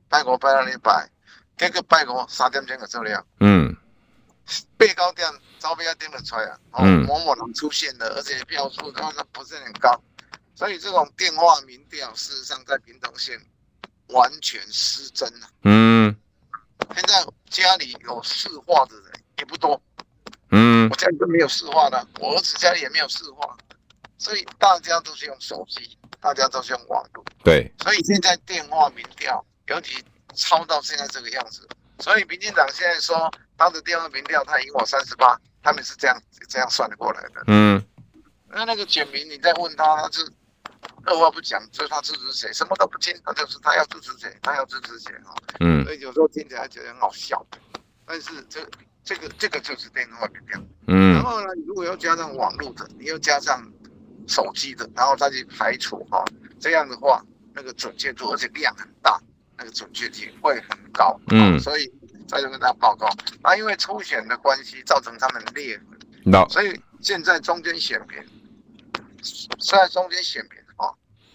[0.08, 1.10] 拜五拜六礼拜，
[1.58, 3.54] 结果拜五三点钟就走了，嗯。
[4.77, 5.27] 被高点
[5.60, 6.60] 招标要盯得出来啊！
[6.71, 9.99] 哦，某某人出现了，而且票数他说不是很高，
[10.55, 13.39] 所以这种电话民调事实上在屏东县
[14.10, 15.47] 完全失真了。
[15.63, 16.15] 嗯，
[16.93, 19.81] 现在家里有市话的人也不多。
[20.51, 23.58] 嗯，我家里都没有市话的，我儿子家里也没有市话，
[24.17, 27.25] 所以大家都是用手机，大家都是用网络。
[27.43, 30.03] 对，所以现在电话民调尤其
[30.36, 31.67] 超到现在这个样子，
[31.99, 33.31] 所以民进党现在说。
[33.58, 37.41] 他的电话民调，他赢我三十八，他们是这样这样算的过来的。
[37.47, 37.81] 嗯，
[38.49, 40.29] 那那个简明，你再问他，他是
[41.05, 45.31] 二话不讲，就是他支持谁，什么都不听，他就是他要支持谁，他要支持谁啊。
[45.62, 47.41] 嗯，所以有时候听起来觉得很好笑，
[48.05, 48.60] 但是这
[49.05, 50.62] 这个这个就是电话民调。
[50.88, 53.65] 嗯，然后呢，如果要加上网络的，你又加上
[54.27, 56.25] 手机的，然后再去排除哈，
[56.60, 59.17] 这样的话，那个准确度而且量很大，
[59.57, 61.19] 那个准确率会很高。
[61.31, 61.91] 嗯，所以。
[62.27, 63.07] 再就跟大家报告，
[63.43, 65.85] 那因为初选的关系，造成他们裂痕
[66.23, 66.49] ，No.
[66.49, 68.17] 所以现在中间选民，
[69.21, 70.89] 现在中间选民啊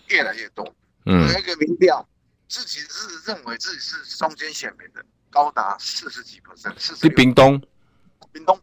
[0.08, 0.74] 越来越多。
[1.06, 2.04] 嗯，有一个民调，
[2.48, 7.02] 自己是认为自己是中间选民的，高达四十几 percent，四十。
[7.02, 7.62] 是屏东，
[8.32, 8.60] 屏东。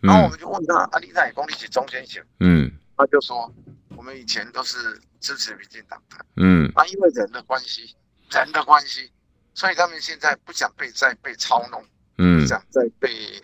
[0.00, 2.24] 然后我们就问他，阿里在公里几中间选？
[2.40, 3.54] 嗯，他就说，
[3.94, 6.24] 我们以前都是支持民进党的。
[6.36, 7.94] 嗯，那，因为人的关系，
[8.40, 9.10] 人的关系。
[9.54, 11.84] 所以他们现在不想被再被操弄，
[12.16, 13.38] 嗯，不想再被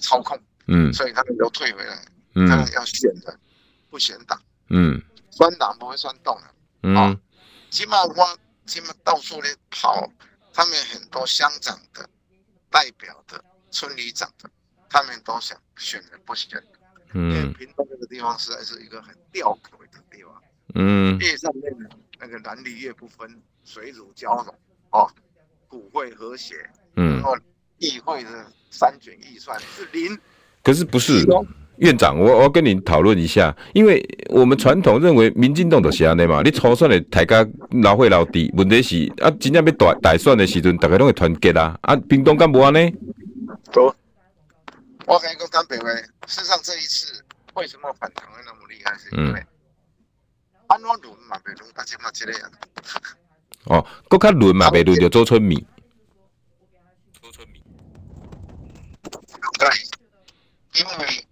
[0.00, 2.02] 操控，嗯，所以他们都退回来，
[2.34, 3.38] 嗯，他们要选的，
[3.90, 4.40] 不选党，
[4.70, 4.98] 嗯，
[5.30, 7.20] 酸党不会酸动的，嗯，
[7.68, 10.10] 起码我起码到处的跑，
[10.54, 12.08] 他们很多乡长的、
[12.70, 14.48] 代表的、村里长的，
[14.88, 16.78] 他们都想选的不选的，
[17.12, 20.42] 嗯，因为屏东这个地方实在是一个很吊诡的地方，
[20.74, 21.90] 嗯，越上面的
[22.20, 23.28] 那个蓝绿越不分，
[23.64, 24.54] 水乳交融。
[24.90, 25.06] 哦，
[25.68, 26.54] 骨会和谐，
[26.96, 27.36] 嗯，然后
[27.76, 28.30] 议会的
[28.70, 30.18] 三权预算是零，
[30.62, 31.26] 可是不是
[31.76, 37.46] 院长，我我跟你讨论一下，因为我们传统认为民进党就是安尼嘛，你初选的大家
[37.82, 42.90] 老会老低，问题是啊，真正要大大选的时阵，大家拢会团结啊，啊，屏东干无安尼？
[43.70, 43.94] 走，
[45.06, 45.94] 我跟你讲坦白话，
[46.26, 47.22] 事实上这一次
[47.54, 49.46] 为什么反弹会那么厉害，是因为
[50.68, 52.50] 安怎轮嘛，别轮，大家嘛这个啊。
[53.64, 55.66] 哦，搁较轮嘛，袂轮到周春米。
[57.20, 57.62] 周春米。
[59.58, 59.68] 对，
[60.74, 61.26] 因为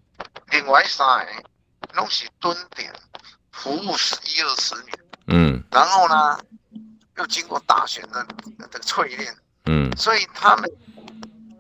[0.50, 1.32] 另外三个
[1.94, 2.92] 拢是蹲点
[3.52, 6.38] 服务十一二十年，嗯，然后呢，
[7.18, 8.26] 又经过大选的
[8.70, 10.70] 的淬炼，嗯，所以他们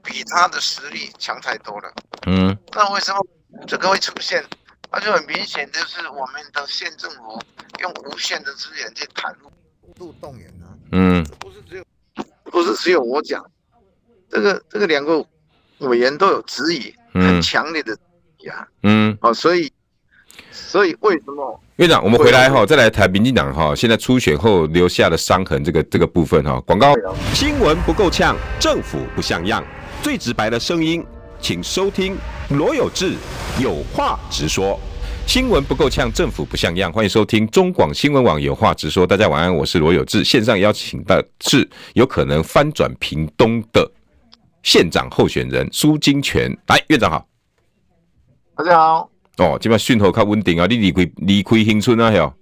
[0.02, 1.92] 比他的实力强太多了，
[2.26, 3.26] 嗯，那为什么
[3.66, 4.44] 这个会出现？
[4.90, 7.40] 那就很明显，就是我们的县政府
[7.80, 11.84] 用无限的资源去袒露、过度动员啊，嗯，不是只有，
[12.44, 13.44] 不是只有我讲，
[14.30, 15.24] 这个这个两个
[15.78, 18.00] 委员都有质疑，很强烈的质
[18.38, 19.72] 疑啊，嗯，哦，所以。
[20.50, 26.60] 所以为什么院长，我们回来哈，再来谈民进党哈，现在初选后留下的伤痕这个这个部分哈。
[26.66, 26.94] 广告
[27.32, 29.64] 新闻不够呛，政府不像样，
[30.02, 31.04] 最直白的声音，
[31.40, 32.16] 请收听
[32.50, 33.14] 罗有志
[33.60, 34.78] 有话直说。
[35.26, 39.06] 新闻不够呛，政府不像样，欢迎收听中广新闻网有话直说。
[39.06, 40.22] 大家晚安，我是罗有志。
[40.22, 43.90] 线上邀请的是有可能翻转屏东的
[44.62, 46.56] 县长候选人苏金泉。
[46.68, 47.26] 来，院长好。
[48.54, 49.10] 大家好。
[49.38, 50.66] 哦，即摆讯号较稳定啊！
[50.66, 52.10] 你离开离开新村啊？
[52.12, 52.34] 吓，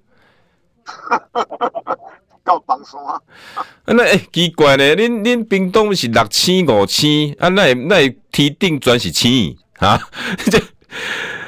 [2.44, 3.18] 够放松啊！
[3.54, 9.32] 啊，那诶、欸、奇怪咧，恁恁冰冻是六千五千，啊，那会那天顶全是千
[9.78, 9.98] 啊？
[10.52, 10.60] 这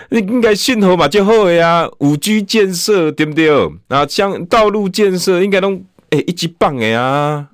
[0.09, 3.51] 你应该信号嘛就好诶啊，五 G 建设对不对？
[3.89, 7.49] 啊，像道路建设应该拢诶、欸、一级棒诶啊！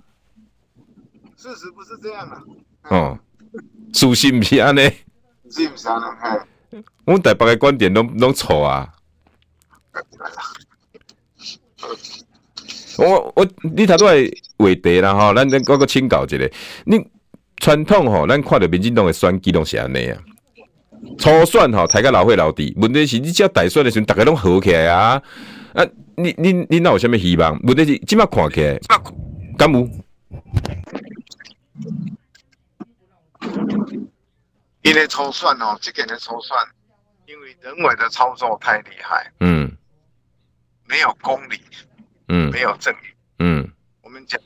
[1.37, 2.41] 事实不是这样啊！
[2.91, 3.19] 哦，
[3.93, 4.83] 事实不是安尼，
[5.51, 5.99] 是不是安
[6.71, 6.85] 尼？
[7.05, 8.89] 我们台北的观点拢拢错啊！
[12.99, 14.15] 我我你头拄来
[14.59, 16.37] 话题啦吼，咱咱我个请教一下，
[16.85, 17.07] 你
[17.57, 20.19] 传统吼，咱看着民进党的选举拢是安尼啊，
[21.19, 25.23] 初选吼，大家老会老底，问题是你只要大选的时候，大家拢好起来啊！
[25.75, 25.85] 啊，
[26.17, 27.59] 你你你哪有啥物希望？
[27.63, 28.79] 问题是即马看起来，
[29.57, 29.89] 敢有？
[34.83, 36.57] 因为初选哦，这个的初选。
[37.25, 39.73] 因为人为的操作太厉害，嗯，
[40.87, 41.59] 没有公理，
[42.35, 43.07] 嗯，没有正义，
[43.41, 44.41] 嗯，我们讲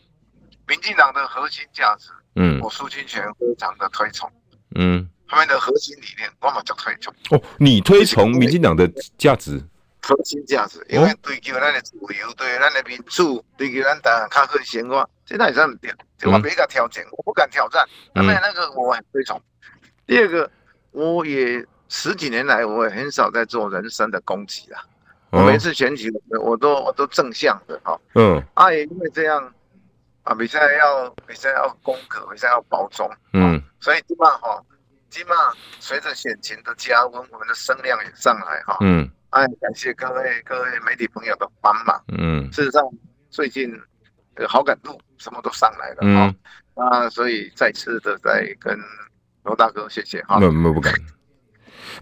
[0.67, 4.29] 民进党的核心价值，嗯，我苏清泉非常的推崇，
[4.75, 7.15] 嗯，他们的核心理念我们就推崇。
[7.31, 9.63] 哦，你推崇民进党的价值？
[10.03, 15.95] 核心价值，因为追求咱的自由，对咱的民主，追求咱大家好生活，这哪是不对？
[16.19, 17.89] 这我没敢挑战，我不敢挑战。
[18.13, 19.41] 那么那个我很推崇。
[20.07, 20.51] 第二个，
[20.91, 21.65] 我也。
[21.89, 24.85] 十几年来，我也很少在做人身的攻击啦。
[25.37, 27.99] 我每次选举，我都我都正向的哈。
[28.15, 28.43] 嗯。
[28.55, 29.53] 啊，也因为这样
[30.23, 33.09] 啊，比赛要比赛要攻克，比赛要保中。
[33.33, 33.63] 嗯。
[33.81, 34.63] 所以起码哈，
[35.11, 35.35] 起码
[35.79, 38.79] 随着选情的加温，我们的声量也上来哈。
[38.81, 39.09] 嗯。
[39.31, 42.03] 哎，感谢各位各位媒体朋友的帮忙。
[42.09, 42.51] 嗯。
[42.53, 42.83] 事实上，
[43.31, 43.71] 最近
[44.35, 45.99] 的好感度什么都上来了。
[46.03, 46.35] 嗯。
[46.75, 48.79] 啊，所以再次的再跟
[49.45, 50.39] 罗大哥谢谢哈。
[50.39, 50.95] 没有没有不敢。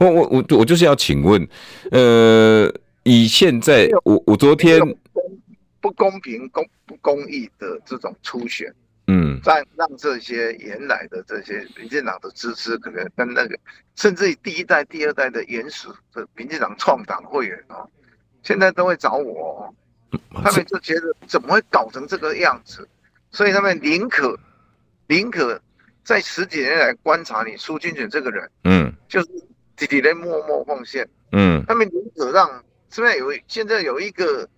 [0.00, 1.46] 我我我我就是要请问，
[1.92, 2.66] 呃，
[3.04, 4.80] 以现在我我昨天
[5.80, 8.74] 不公平、公不公义的这种初选，
[9.06, 13.58] 嗯，让让这些原来的这些民进党的支持，可能跟那个
[13.94, 17.88] 甚至于第一代、第二代的原始的民进党创党会员哦，
[18.42, 19.74] 现在都会找我，
[20.42, 22.88] 他们就觉得怎么会搞成这个样子，
[23.30, 24.38] 所以他们宁可
[25.08, 25.60] 宁可
[26.02, 29.28] 在十几年来观察你苏金泉这个人，嗯，就是。
[29.76, 32.48] 弟弟在默默奉献，嗯，他们宁可让
[32.94, 34.48] 现在有现在有一个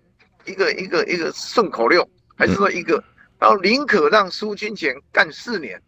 [0.44, 3.03] 一个一个一个顺口溜，还是说一个，
[3.38, 5.81] 然后宁可让苏金泉干四年，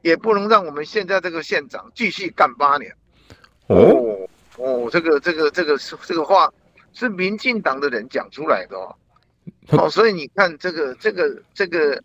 [0.00, 2.94] 也不能让我们现在这个县长继续干八年。
[3.66, 6.48] 哦哦，这个这个这个是这个话
[6.92, 8.94] 是民进党的人讲出来的哦，
[9.70, 12.00] 哦，所以你看这个这个这个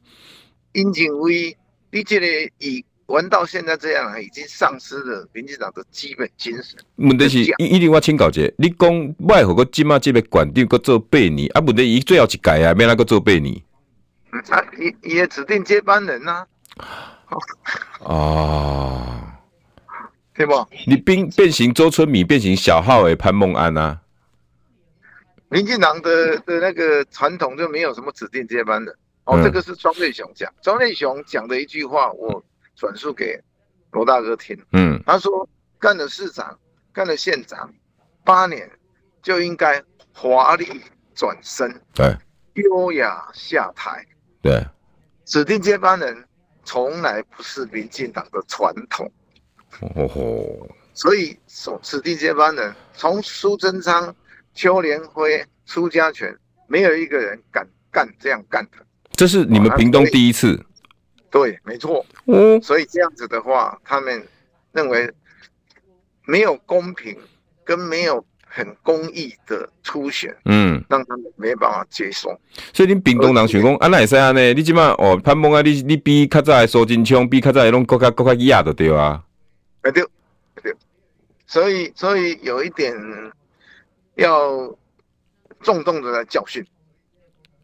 [0.71, 1.55] 殷景威，
[1.91, 2.83] 你这里以。
[3.07, 6.77] 玩到现在这样，已经丧失了民进党的基本精神。
[6.97, 13.55] 问题是，一一定我请教一下，你讲外和个金马这边管定个做八年，啊，问题伊最后一届啊，免那个做八年。
[14.49, 17.37] 啊，伊伊也指定接班人呐、啊。
[17.99, 19.21] 哦，
[20.35, 20.67] 对不？
[20.85, 24.01] 你变变形周春米，变形小号诶，潘孟安啊。
[25.47, 28.93] 民进党的的那个传统就没有什么指定接班人。
[29.23, 32.43] 哦，嗯、这个是庄瑞雄讲，庄瑞雄讲的一句话，我。
[32.77, 33.37] 转述给
[33.91, 35.49] 罗大哥听，嗯，他说
[35.79, 36.57] 干了市长，
[36.93, 37.73] 干了县长，
[38.23, 38.69] 八年
[39.23, 40.81] 就应该华丽
[41.15, 42.15] 转身，对，
[42.53, 44.05] 优雅下台，
[44.43, 44.63] 对，
[45.25, 46.23] 指定接班人
[46.63, 49.11] 从来不是民进党的传统，
[49.95, 54.15] 哦吼，所以说指定接班人从苏贞昌、
[54.53, 56.31] 邱连辉、苏家全，
[56.67, 60.63] 没有一个人敢干这样干的，这是你们屏东第一次。
[61.29, 62.05] 对，没错。
[62.25, 64.25] 嗯，所以这样子的话，他们
[64.71, 65.11] 认为
[66.25, 67.17] 没有公平，
[67.63, 72.29] 跟没有很公益的初选，嗯，让他们没办法接受。
[72.73, 74.53] 所以你屏东人想讲，啊，那会使安尼？
[74.53, 79.23] 你即马哦，潘孟啊，你你比较早的苏金昌，比较早的拢更加更加野的对啊？
[79.81, 79.91] 对，
[80.61, 80.75] 对。
[81.45, 82.93] 所以所以有一点
[84.15, 84.75] 要
[85.61, 86.65] 重重的来教训，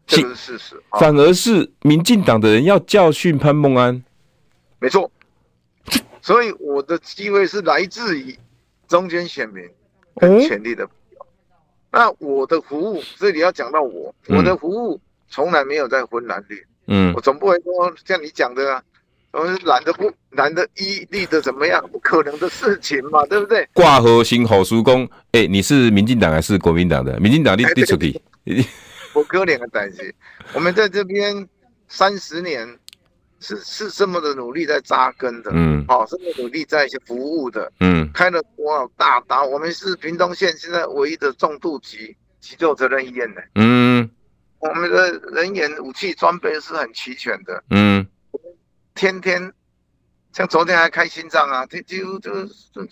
[0.06, 0.82] 这个是事实。
[0.98, 4.02] 反而是民进党的人要教训潘孟安，
[4.78, 5.10] 没错。
[6.20, 8.36] 所以我的机会是来自于
[8.88, 9.64] 中间选民。
[10.16, 18.80] 跟权力的朋友，嗯、那我的服务，这里要讲到我，嗯、我的服务从来没有在分蓝绿，嗯，我总不会说像你讲的啊，
[19.32, 23.68] 我是蓝的不蓝的一绿的怎么样，不可能的事情嘛，对不对？
[23.72, 27.18] 挂号新好叔公，哎、欸，你是民进党还是国民党的？
[27.18, 28.20] 民进党你你出去，
[29.14, 30.14] 我可怜的代志，
[30.52, 31.48] 我们在这边
[31.88, 32.78] 三十年。
[33.40, 39.44] 是是这么的努力在扎根的，嗯，好，这么努力在一些服务的，嗯，开了多少大刀？
[39.44, 44.08] 我们是屏东县现在唯一的重度级急救责任医院的，嗯，
[44.60, 48.06] 我们的人员武器装备是很齐全的，嗯，
[48.94, 49.52] 天天
[50.32, 52.86] 像昨天还开心脏啊，这几乎就就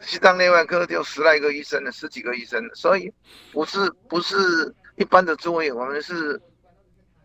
[0.00, 3.12] 心脏内外科就十来个医生了，十几个医生，所以
[3.52, 6.40] 不是不是一般的作业，我们是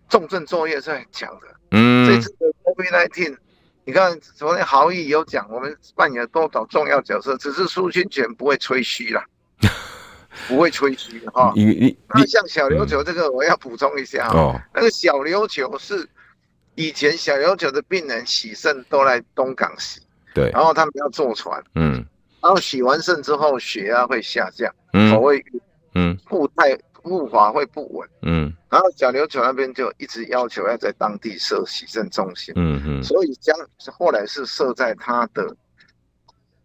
[0.07, 1.47] 重症作业是很强的。
[1.71, 3.35] 嗯，这次的 COVID-19，
[3.83, 9.25] 你看昨天豪毅有讲，我们扮演了多少重要角色，只是苏清泉不会吹嘘啦，
[10.47, 11.51] 不会吹嘘哈。
[11.55, 16.07] 你你那像小琉球这个，我要补充一下哈，嗯、那个小琉球是
[16.75, 19.99] 以前小琉球的病人洗肾都来东港洗，
[20.35, 22.05] 对，然后他们要坐船，嗯，
[22.39, 25.43] 然后洗完肾之后血压会下降，嗯，口味
[25.95, 26.77] 嗯，固态。
[27.03, 33.55] 步伐会不稳，嗯，然后小琉球那边就一直要求要在当地设洗肾中心，嗯嗯，所以将
[33.91, 35.55] 后来是设在他的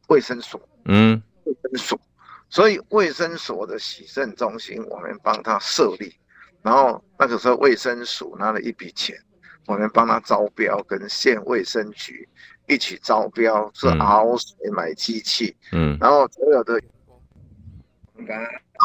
[0.07, 2.01] 卫生所，嗯，卫生所，
[2.49, 6.15] 所以卫生所的洗肾中心我们帮他设立，
[6.63, 9.17] 然后那个时候卫生署拿了一笔钱，
[9.67, 12.29] 我们帮他招标，跟县卫生局
[12.69, 16.81] 一起招标，是熬水买机器，嗯，然后所有的。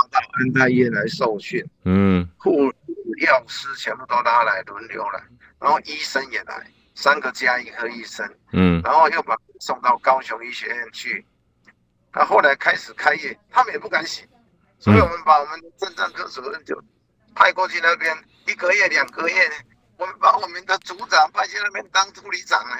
[0.09, 5.23] 到安泰医院来受训，嗯，护士、药师全部都拉来轮流来，
[5.59, 11.25] 然后医生也来，三个加一个医生，嗯，然后又把送到高雄医学院去。
[12.11, 14.23] 他后来开始开业，他们也不敢洗，
[14.77, 16.79] 所以我们把我们的肾脏科主任就
[17.33, 19.49] 派过去那边，一个月、两个月，
[19.97, 22.75] 我们把我们的组长派去那边当助理长呢。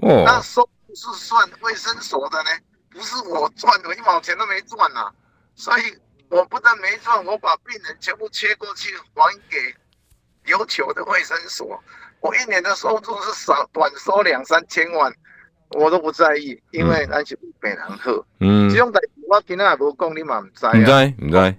[0.00, 2.50] 哦，那收入是算卫生所的呢，
[2.90, 5.12] 不是我赚的，一毛钱都没赚呐、啊。
[5.54, 5.94] 所以，
[6.30, 9.74] 我不但没赚，我把病人全部切过去还给
[10.52, 11.82] 琉球的卫生所。
[12.20, 15.12] 我一年的收入是少短收两三千万，
[15.70, 18.24] 我都不在意，因为那是北南鹤。
[18.38, 20.72] 嗯，这种代志我今仔也无讲，你嘛唔知啊？
[20.72, 21.56] 唔知，唔知，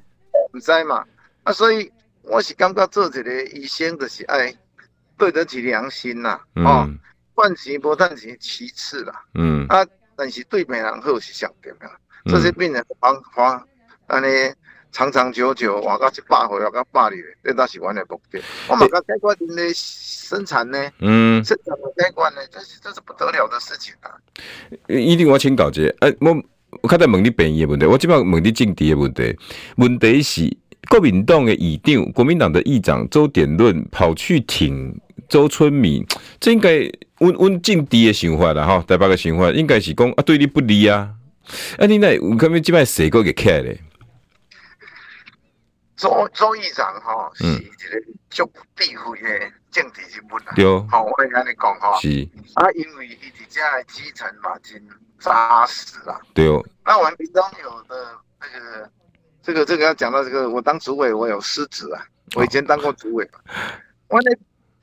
[0.53, 1.05] 唔知嘛？
[1.43, 1.91] 啊，所以
[2.21, 4.55] 我是感觉做一个医生就是爱
[5.17, 6.39] 对得起良心呐。
[6.55, 6.87] 哦，
[7.35, 9.21] 赚钱不赚钱其次啦。
[9.33, 11.91] 嗯，啊，但是对病人好是上重要。
[12.25, 13.67] 这些病人花花。
[14.11, 14.27] 安尼
[14.91, 18.41] 长长久久，活到一百岁，活到百二，这倒是阮的目的。
[18.67, 24.11] 我马上解决恁的生产呢，嗯，生产解决呢，这是这是不得了的事情啊。
[24.89, 26.35] 一定我请教一下，哎，我
[26.81, 29.37] 我刚才问你病宜的问题，我即摆问你政治的问题。
[29.77, 30.57] 问题是
[30.89, 34.93] 国民党的议长，国民党的议长周点论跑去挺
[35.29, 36.05] 周春米，
[36.37, 36.79] 这应该
[37.19, 41.11] 温温政治的想法啦，哈，台北的想法应该是讲啊，对你不利啊。
[41.77, 43.79] 啊，你那我看没这边谁个给看嘞？
[46.01, 52.27] 周周议长哈是一个足避讳的政治人物啦，对，好，我来跟你讲哈，是。
[52.55, 54.83] 啊，因为伊底下的基层嘛，真
[55.19, 56.47] 扎实啦，对。
[56.47, 56.59] 哦。
[56.83, 58.91] 那我们屏东有的那个，
[59.43, 63.29] 这个这个要讲到这个，我当主委，我有失职啊，我以前当过主委，
[64.07, 64.35] 我那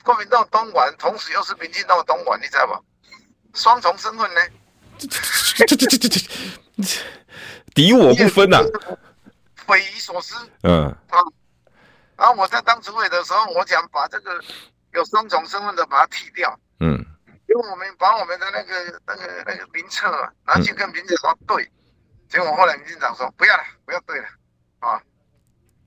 [0.05, 2.79] 国民党东莞，同时又是民进党东莞，你知道吧？
[3.53, 4.39] 双重身份呢？
[4.97, 6.21] 这这这这这
[7.75, 8.63] 敌我不分呐。
[9.69, 10.89] 匪夷所思，嗯。
[11.09, 11.21] 啊，
[12.17, 14.43] 然后我在当主委的时候，我想把这个
[14.91, 17.05] 有双重身份的把它剔掉，嗯，
[17.47, 20.11] 因为我们把我们的那个那个那个名册
[20.45, 21.71] 拿去跟民进党对，
[22.27, 24.27] 结果后来民进党说不要了，不要对了，
[24.79, 25.01] 啊，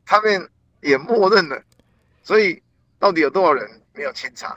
[0.06, 1.62] 他们也默认了，
[2.22, 2.62] 所以
[2.98, 4.56] 到底有多少人没有清查？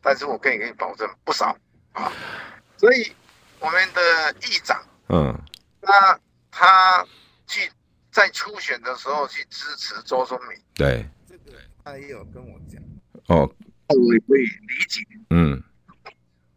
[0.00, 1.56] 但是我可以给你保证不少。
[1.92, 2.12] 啊，
[2.76, 3.12] 所以
[3.58, 5.34] 我们的议长，嗯，
[5.80, 6.16] 那
[6.52, 7.04] 他
[7.48, 7.68] 去。
[8.16, 12.82] 在初选的时候去支持周春米，对，这个他也有跟我讲，
[13.26, 13.40] 哦，
[13.88, 15.62] 我也可以理解，嗯，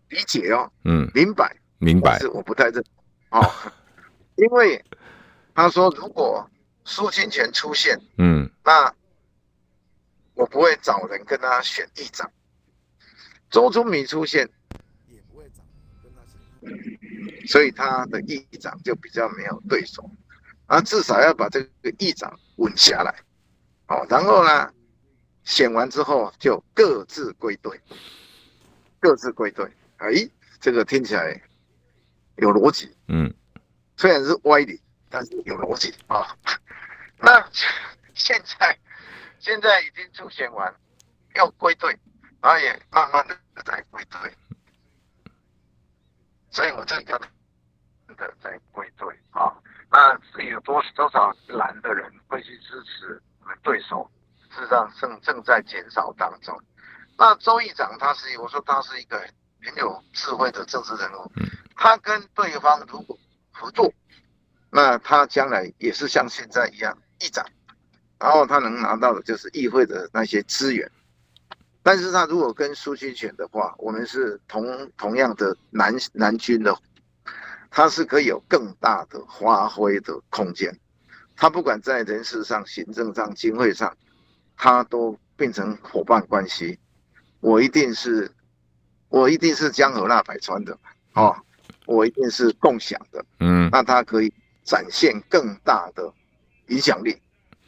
[0.07, 2.81] 理解哦，嗯，明白，明白，是我不太认
[3.29, 3.51] 同，哦，
[4.37, 4.81] 因为
[5.53, 6.49] 他说如果
[6.85, 8.95] 苏清泉出现，嗯，那
[10.35, 12.31] 我不会找人跟他选议长。
[13.49, 14.49] 周春米出现，
[15.07, 20.09] 也不会找人跟他选，所以他的议长就比较没有对手。
[20.69, 23.11] 啊，至少要把这个议长稳下来，
[23.87, 24.71] 哦，然后呢，
[25.43, 27.81] 选完之后就各自归队，
[28.99, 29.65] 各自归队。
[29.97, 31.41] 哎，这个听起来
[32.37, 33.33] 有逻辑，嗯，
[33.97, 36.37] 虽然是歪理，但是有逻辑啊。
[37.17, 37.43] 那
[38.13, 38.77] 现在
[39.39, 40.71] 现在已经初选完，
[41.33, 41.97] 要归队，
[42.41, 44.31] 然后也慢慢的在归队，
[46.51, 47.19] 所以我这个
[48.15, 49.51] 的在归队啊。
[49.91, 54.09] 那是有多多少蓝的人会去支持我们对手？
[54.51, 56.55] 事实上正正在减少当中。
[57.17, 59.17] 那周议长他是，我说他是一个
[59.63, 61.31] 很有智慧的政治人物。
[61.75, 63.17] 他跟对方如果
[63.51, 63.91] 合作，
[64.69, 67.45] 那他将来也是像现在一样议长，
[68.19, 70.89] 然后他能拿到的就是议会的那些资源。
[71.81, 76.77] 但是他如果跟苏清泉的话，我们是同同样的蓝蓝军的。
[77.69, 80.75] 他是可以有更大的发挥的空间，
[81.35, 83.95] 他不管在人事上、行政上、经费上，
[84.57, 86.79] 他都变成伙伴关系。
[87.39, 88.29] 我一定是，
[89.07, 90.77] 我一定是江河纳百川的，
[91.13, 91.35] 哦，
[91.85, 96.11] 我一定是共享的，嗯，那他可以展现更大的
[96.67, 97.21] 影响力，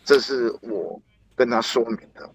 [0.04, 1.02] 这是我
[1.36, 2.30] 跟他说明的，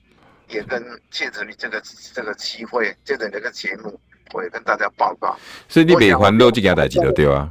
[0.48, 1.82] 也跟借着你这个
[2.14, 4.00] 这个机会，借着这个节目。
[4.32, 5.36] 我也跟大家报告，
[5.68, 7.50] 所以你没烦恼这件代志就对啊。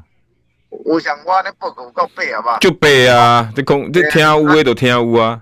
[0.69, 2.59] 我想我的报告够背好不好？
[2.59, 5.41] 就背啊，你讲你听有的就听有啊。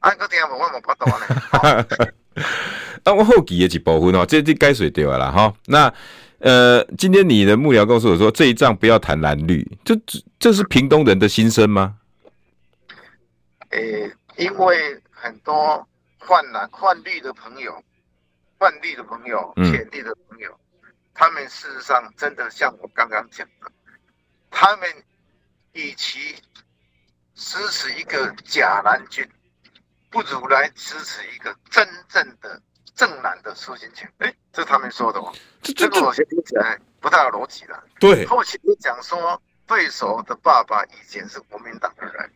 [0.00, 2.04] 啊，个听无我冇办法呢。
[3.04, 5.54] 啊，我好奇的一部分哦，这这该水掉了哈。
[5.66, 5.92] 那
[6.40, 9.98] 呃，今天你的幕僚告诉我说，这一仗不要谈蓝绿，这
[10.38, 11.94] 这是屏东人的心声吗？
[13.70, 15.86] 诶、欸，因为很多
[16.18, 17.72] 换蓝换绿的朋友，
[18.58, 20.50] 换绿的朋友，浅绿的朋友。
[21.14, 23.70] 嗯他们事实上真的像我刚刚讲的，
[24.50, 25.04] 他们
[25.72, 26.34] 与其
[27.34, 29.24] 支持一个假蓝军，
[30.10, 32.60] 不如来支持一个真正的
[32.96, 34.12] 正蓝的苏清泉。
[34.18, 37.80] 哎，这是他们说的哦，这这个我先听起来不太有逻辑了。
[38.00, 42.32] 对，后期你讲说对手的爸爸以前是国民党的人，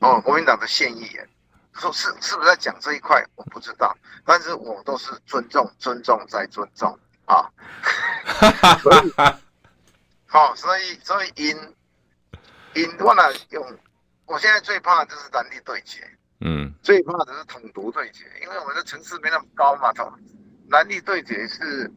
[0.00, 1.26] 哦，国民党的现役人，
[1.72, 3.24] 说是是不是在讲这一块？
[3.36, 6.98] 我不知道，但是我都是尊重、尊重再尊重。
[7.26, 7.50] 啊，
[8.82, 9.14] 所以，
[10.26, 11.56] 好，所以，所以，因，
[12.74, 13.78] 因我呢用，
[14.26, 16.06] 我现在最怕的就是蓝绿对决，
[16.40, 20.12] 嗯，最怕的是统独对决，因为我们的层次没那么高嘛，统
[20.68, 21.90] 蓝绿对决是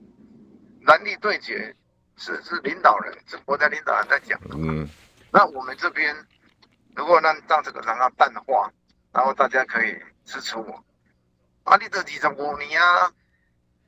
[0.83, 1.75] 蓝绿对决
[2.15, 4.87] 是是领导人，是国家领导人在讲，嗯，
[5.31, 6.15] 那我们这边
[6.95, 8.71] 如果让让这个让它淡化，
[9.11, 10.83] 然后大家可以支持我，
[11.63, 13.11] 啊，你都二十五年啊。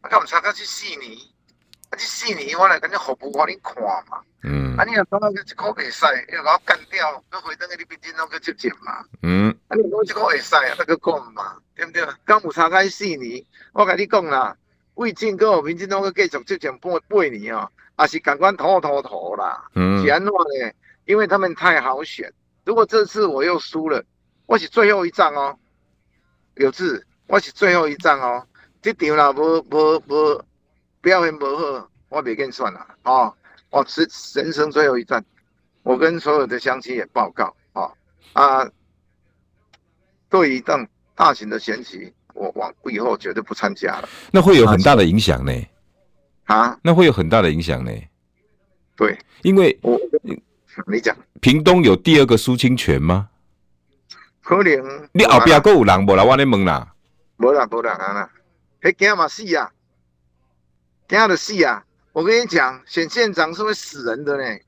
[0.02, 1.18] 啊，干嘛差个去四年？
[1.90, 3.76] 啊，去四年我来跟你服务，我你看
[4.10, 4.22] 嘛。
[4.44, 4.78] 嗯。
[4.78, 9.04] 啊，你若当个一个会使，要把我干掉，要回等个你边境拢去接见嘛。
[9.24, 9.50] 嗯。
[9.68, 12.08] 啊，你讲一个会使啊，那个讲嘛，对不对？
[12.26, 13.44] 刚有差个四年，
[13.74, 14.56] 我跟你讲啦，
[14.96, 17.70] 魏晋跟我民进党去继续接见八八年哦，
[18.00, 19.70] 也是感官拖拖拖啦。
[19.76, 20.02] 嗯。
[20.04, 20.74] 是安怎呢？
[21.06, 22.32] 因为他们太好选。
[22.66, 24.04] 如果这次我又输了，
[24.46, 25.58] 我是最后一仗哦。
[26.54, 28.46] 有志，我是最后一仗哦。
[28.82, 30.44] 这场啦，无无无
[31.02, 33.34] 表现无好，我袂跟你算了哦！
[33.70, 35.24] 我是人生最后一战，
[35.84, 37.92] 我跟所有的乡亲也报告哦
[38.34, 38.66] 啊！
[40.30, 44.10] 对于这种大型的选举，我往以后绝对不参加了。
[44.32, 45.52] 那会有很大的影响呢？
[46.46, 46.80] 啊？
[46.82, 47.92] 那会有很大的影响呢？
[48.96, 50.00] 对，因为我
[50.88, 53.30] 你讲，屏东有第二个苏清泉吗？
[54.42, 55.10] 可能。
[55.12, 56.24] 你后边还有人无啦？
[56.24, 56.94] 我咧问啦。
[57.38, 58.30] 无啦，无啦，啦。
[58.82, 59.72] 还惊嘛死呀！
[61.08, 61.84] 惊的死啊！
[62.14, 64.60] 我跟你讲，选县长是会死人的呢。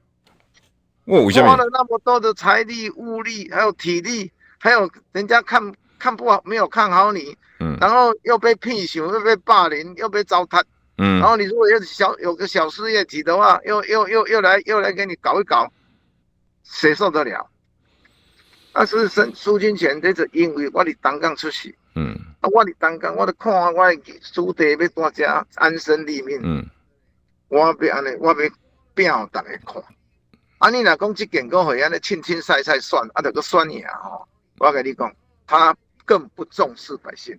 [1.05, 10.64] 我花了那么多的财力、物力，还有体力，还有人家看看不好，没有看好你，嗯，然后又被聘请，又被霸凌，又被糟蹋，
[10.97, 15.72] 嗯，然后你如果有小有个小事业体的话，又又又又来又来给你搞一搞，
[16.64, 17.49] 谁受得了？
[18.74, 21.76] 但是苏苏清泉这是因为我的单杠出席。
[21.93, 26.39] 嗯，啊，我伫当刚，我伫看我的书弟要大家安身立命。
[26.41, 26.65] 嗯，
[27.49, 28.49] 我要安尼，我要
[28.93, 29.83] 表大家看。
[30.59, 34.25] 啊，你若讲即件讲会安尼清清赛赛算，啊，这个算赢吼。
[34.59, 35.13] 我甲你讲，
[35.45, 35.75] 他
[36.05, 37.37] 更不重视百姓。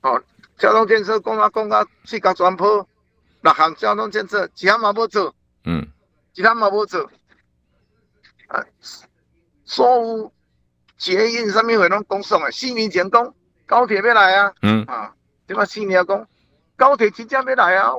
[0.00, 0.22] 哦，
[0.56, 2.88] 交通建设讲啊讲啊，四角全坡，
[3.42, 5.34] 六项交通建设，其他嘛无做。
[5.64, 5.86] 嗯，
[6.32, 7.10] 其他嘛无做。
[8.48, 8.64] 啊，
[9.64, 10.32] 所有。
[11.00, 13.34] 捷运上面会拢讲爽啊，四年前讲
[13.70, 15.14] 高铁要来啊，嗯啊，
[15.46, 15.64] 对吧？
[15.64, 16.26] 四年讲
[16.74, 17.92] 高铁即将要来啊，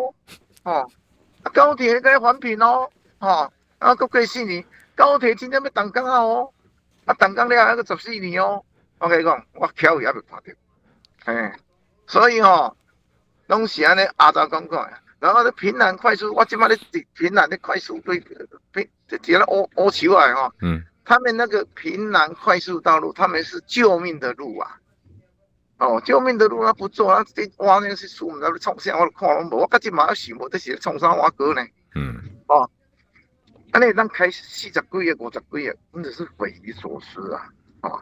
[0.63, 0.91] 哦，
[1.43, 3.49] 啊高铁该环评哦，哈，
[3.79, 4.61] 啊，过过四年
[4.95, 6.51] 高铁即将要动工啊，哦，
[7.05, 8.61] 啊，动工了还个十四年哦，
[8.99, 10.53] 我跟你讲，我桥也未看到，
[11.23, 11.57] 哎，
[12.05, 12.75] 所以吼，
[13.47, 16.77] 拢是安尼压榨讲讲，然后咧平南快速，我即马咧
[17.13, 18.19] 平南咧快速对
[18.73, 20.83] 平，这几个乌乌球啊，哈，嗯。
[21.03, 24.79] 他们那个平南快速道路，他们是救命的路啊！
[25.81, 31.61] 哦，救命的路，他不做，他这挖那些树，那冲上我看拢无，我赶紧马上想，无这是冲啥挖沟呢？
[31.95, 32.69] 嗯，哦，
[33.71, 34.85] 安尼咱开四十几个、
[35.17, 37.49] 五十几个，真的是匪夷所思啊！
[37.81, 37.99] 哦，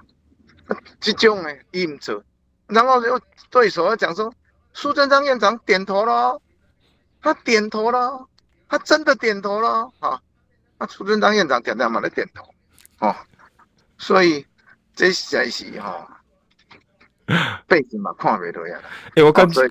[0.99, 2.21] 这种呢，伊唔做，
[2.67, 3.17] 然后就
[3.49, 4.29] 对手要讲说，
[4.73, 6.41] 苏贞昌院长点头了，
[7.21, 8.27] 他点头了，
[8.67, 10.21] 他真的点头了啊！
[10.77, 12.43] 那苏贞昌院长点点嘛，来点头。
[12.99, 13.15] 哦，
[13.97, 14.45] 所以
[14.93, 16.18] 这实在是哈，
[17.67, 18.79] 背景嘛看袂落呀。
[19.15, 19.61] 哎， 我感觉，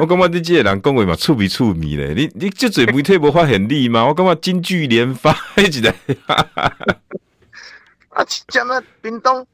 [0.00, 2.14] 我感觉你这个人讲话嘛趣味趣味咧。
[2.14, 4.06] 你你这嘴媒体无发现你吗？
[4.06, 5.94] 我感觉金句连发， 一个。
[8.10, 9.46] 啊，像那屏东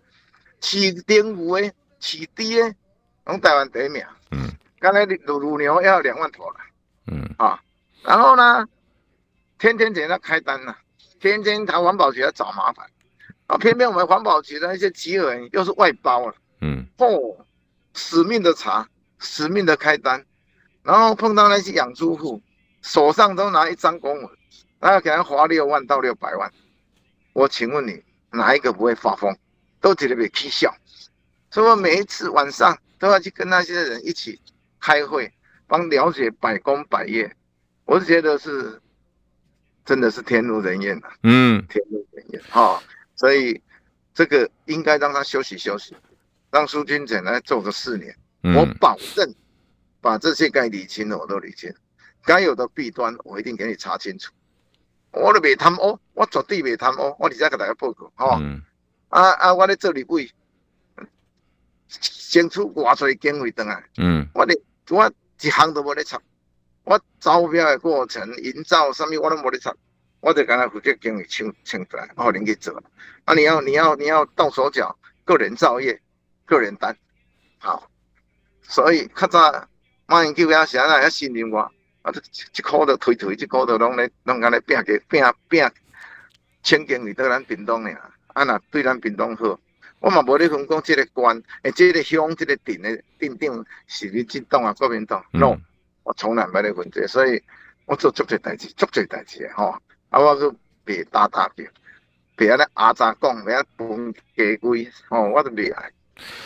[0.61, 2.75] 市政府的市猪诶，
[3.27, 4.03] 拢台湾第一名。
[4.31, 4.51] 嗯。
[4.79, 6.57] 刚才乳乳牛要两万头了。
[7.07, 7.35] 嗯。
[7.39, 7.61] 啊，
[8.03, 8.67] 然后呢，
[9.59, 10.75] 天天给他开单呢。
[11.21, 12.87] 天天他环保局要找麻烦，
[13.47, 16.35] 啊，偏偏我们环保局的那些稽核员又是外包了，
[16.65, 17.47] 嗯，哦，
[17.93, 18.89] 死命的查，
[19.19, 20.25] 死命的开单，
[20.83, 22.41] 然后碰到那些养猪户，
[22.81, 24.31] 手上都拿一张公文，
[24.81, 26.51] 他要给他花六万到六百万，
[27.35, 29.37] 我请问你哪一个不会发疯？
[29.81, 30.75] 都觉得被气笑，
[31.51, 34.41] 所以我每一次晚上都要去跟那些人一起
[34.81, 35.31] 开会，
[35.67, 37.31] 帮了解百工百业，
[37.85, 38.81] 我是觉得是。
[39.87, 42.83] 真的是天怒人怨呐，嗯，天怒人怨，哈，
[43.15, 43.61] 所以
[44.15, 45.95] 这个应该让他休息休息，
[46.55, 49.35] 让苏军简来做个四年，嗯、我保证
[50.01, 51.75] 把这些该理清的我都理清，
[52.23, 54.31] 该有的弊端我一定给你查清楚，
[55.11, 58.63] 我都未贪污，我绝对未贪污，我直接给大家报告，哈、嗯，
[59.09, 60.31] 啊啊，我在这里为
[61.89, 64.57] 先出偌济经费等啊，嗯，我咧
[64.91, 66.21] 我一行都没得查。
[66.85, 69.75] 我招标的过程、营造上面我都没得查，
[70.21, 72.81] 我就刚才负责经理清清出来，然后您给走。
[73.25, 76.01] 啊，你要你要你要动手脚，个人造业，
[76.47, 76.97] 个人单，
[77.59, 77.91] 好。
[78.63, 79.69] 所以较早
[80.07, 81.59] 马英九也是啊，也信任我，
[82.03, 82.21] 啊，这
[82.53, 85.71] 这块都推推，这块都拢咧拢干咧拼个拼拼，
[86.63, 87.93] 签经理对咱屏东尔
[88.29, 89.59] 啊，那对咱屏东好，
[90.01, 95.57] 我嘛无咧分讲即个官，诶，这个乡，这个镇的顶顶是你进党啊，国民党，no。
[96.03, 97.43] 我从来没得问题，所以
[97.87, 99.75] 我做足济代志，足济代志的吼。
[100.11, 101.67] 啊，我去别打打表，
[102.37, 105.91] 别安尼阿杂讲，别安分家规，吼，我都袂爱。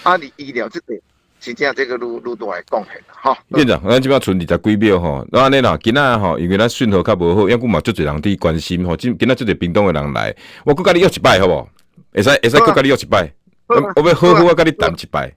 [0.02, 0.94] 啊，你医疗这个，
[1.40, 3.36] 真正这个路路都爱贡献哈。
[3.48, 11.68] 院长，咱即摆存二十几秒吼，那安尼啦，今仔吼，因为咱讯号较无好，要顾嘛足侪人伫关心吼，今今仔足侪屏东的人来，我搁甲你约一摆好无？
[12.12, 13.32] 会使会使搁甲你约一摆，
[13.66, 15.34] 我要好好啊甲你谈一摆。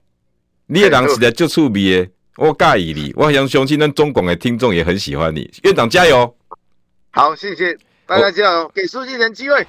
[0.66, 2.10] 你的人实在足趣味的。
[2.38, 6.34] 我介意你，我想相信咱中广的听众也很喜欢你，院长加油！
[7.10, 7.76] 好，谢谢
[8.06, 9.66] 大家加油，给书记人机会。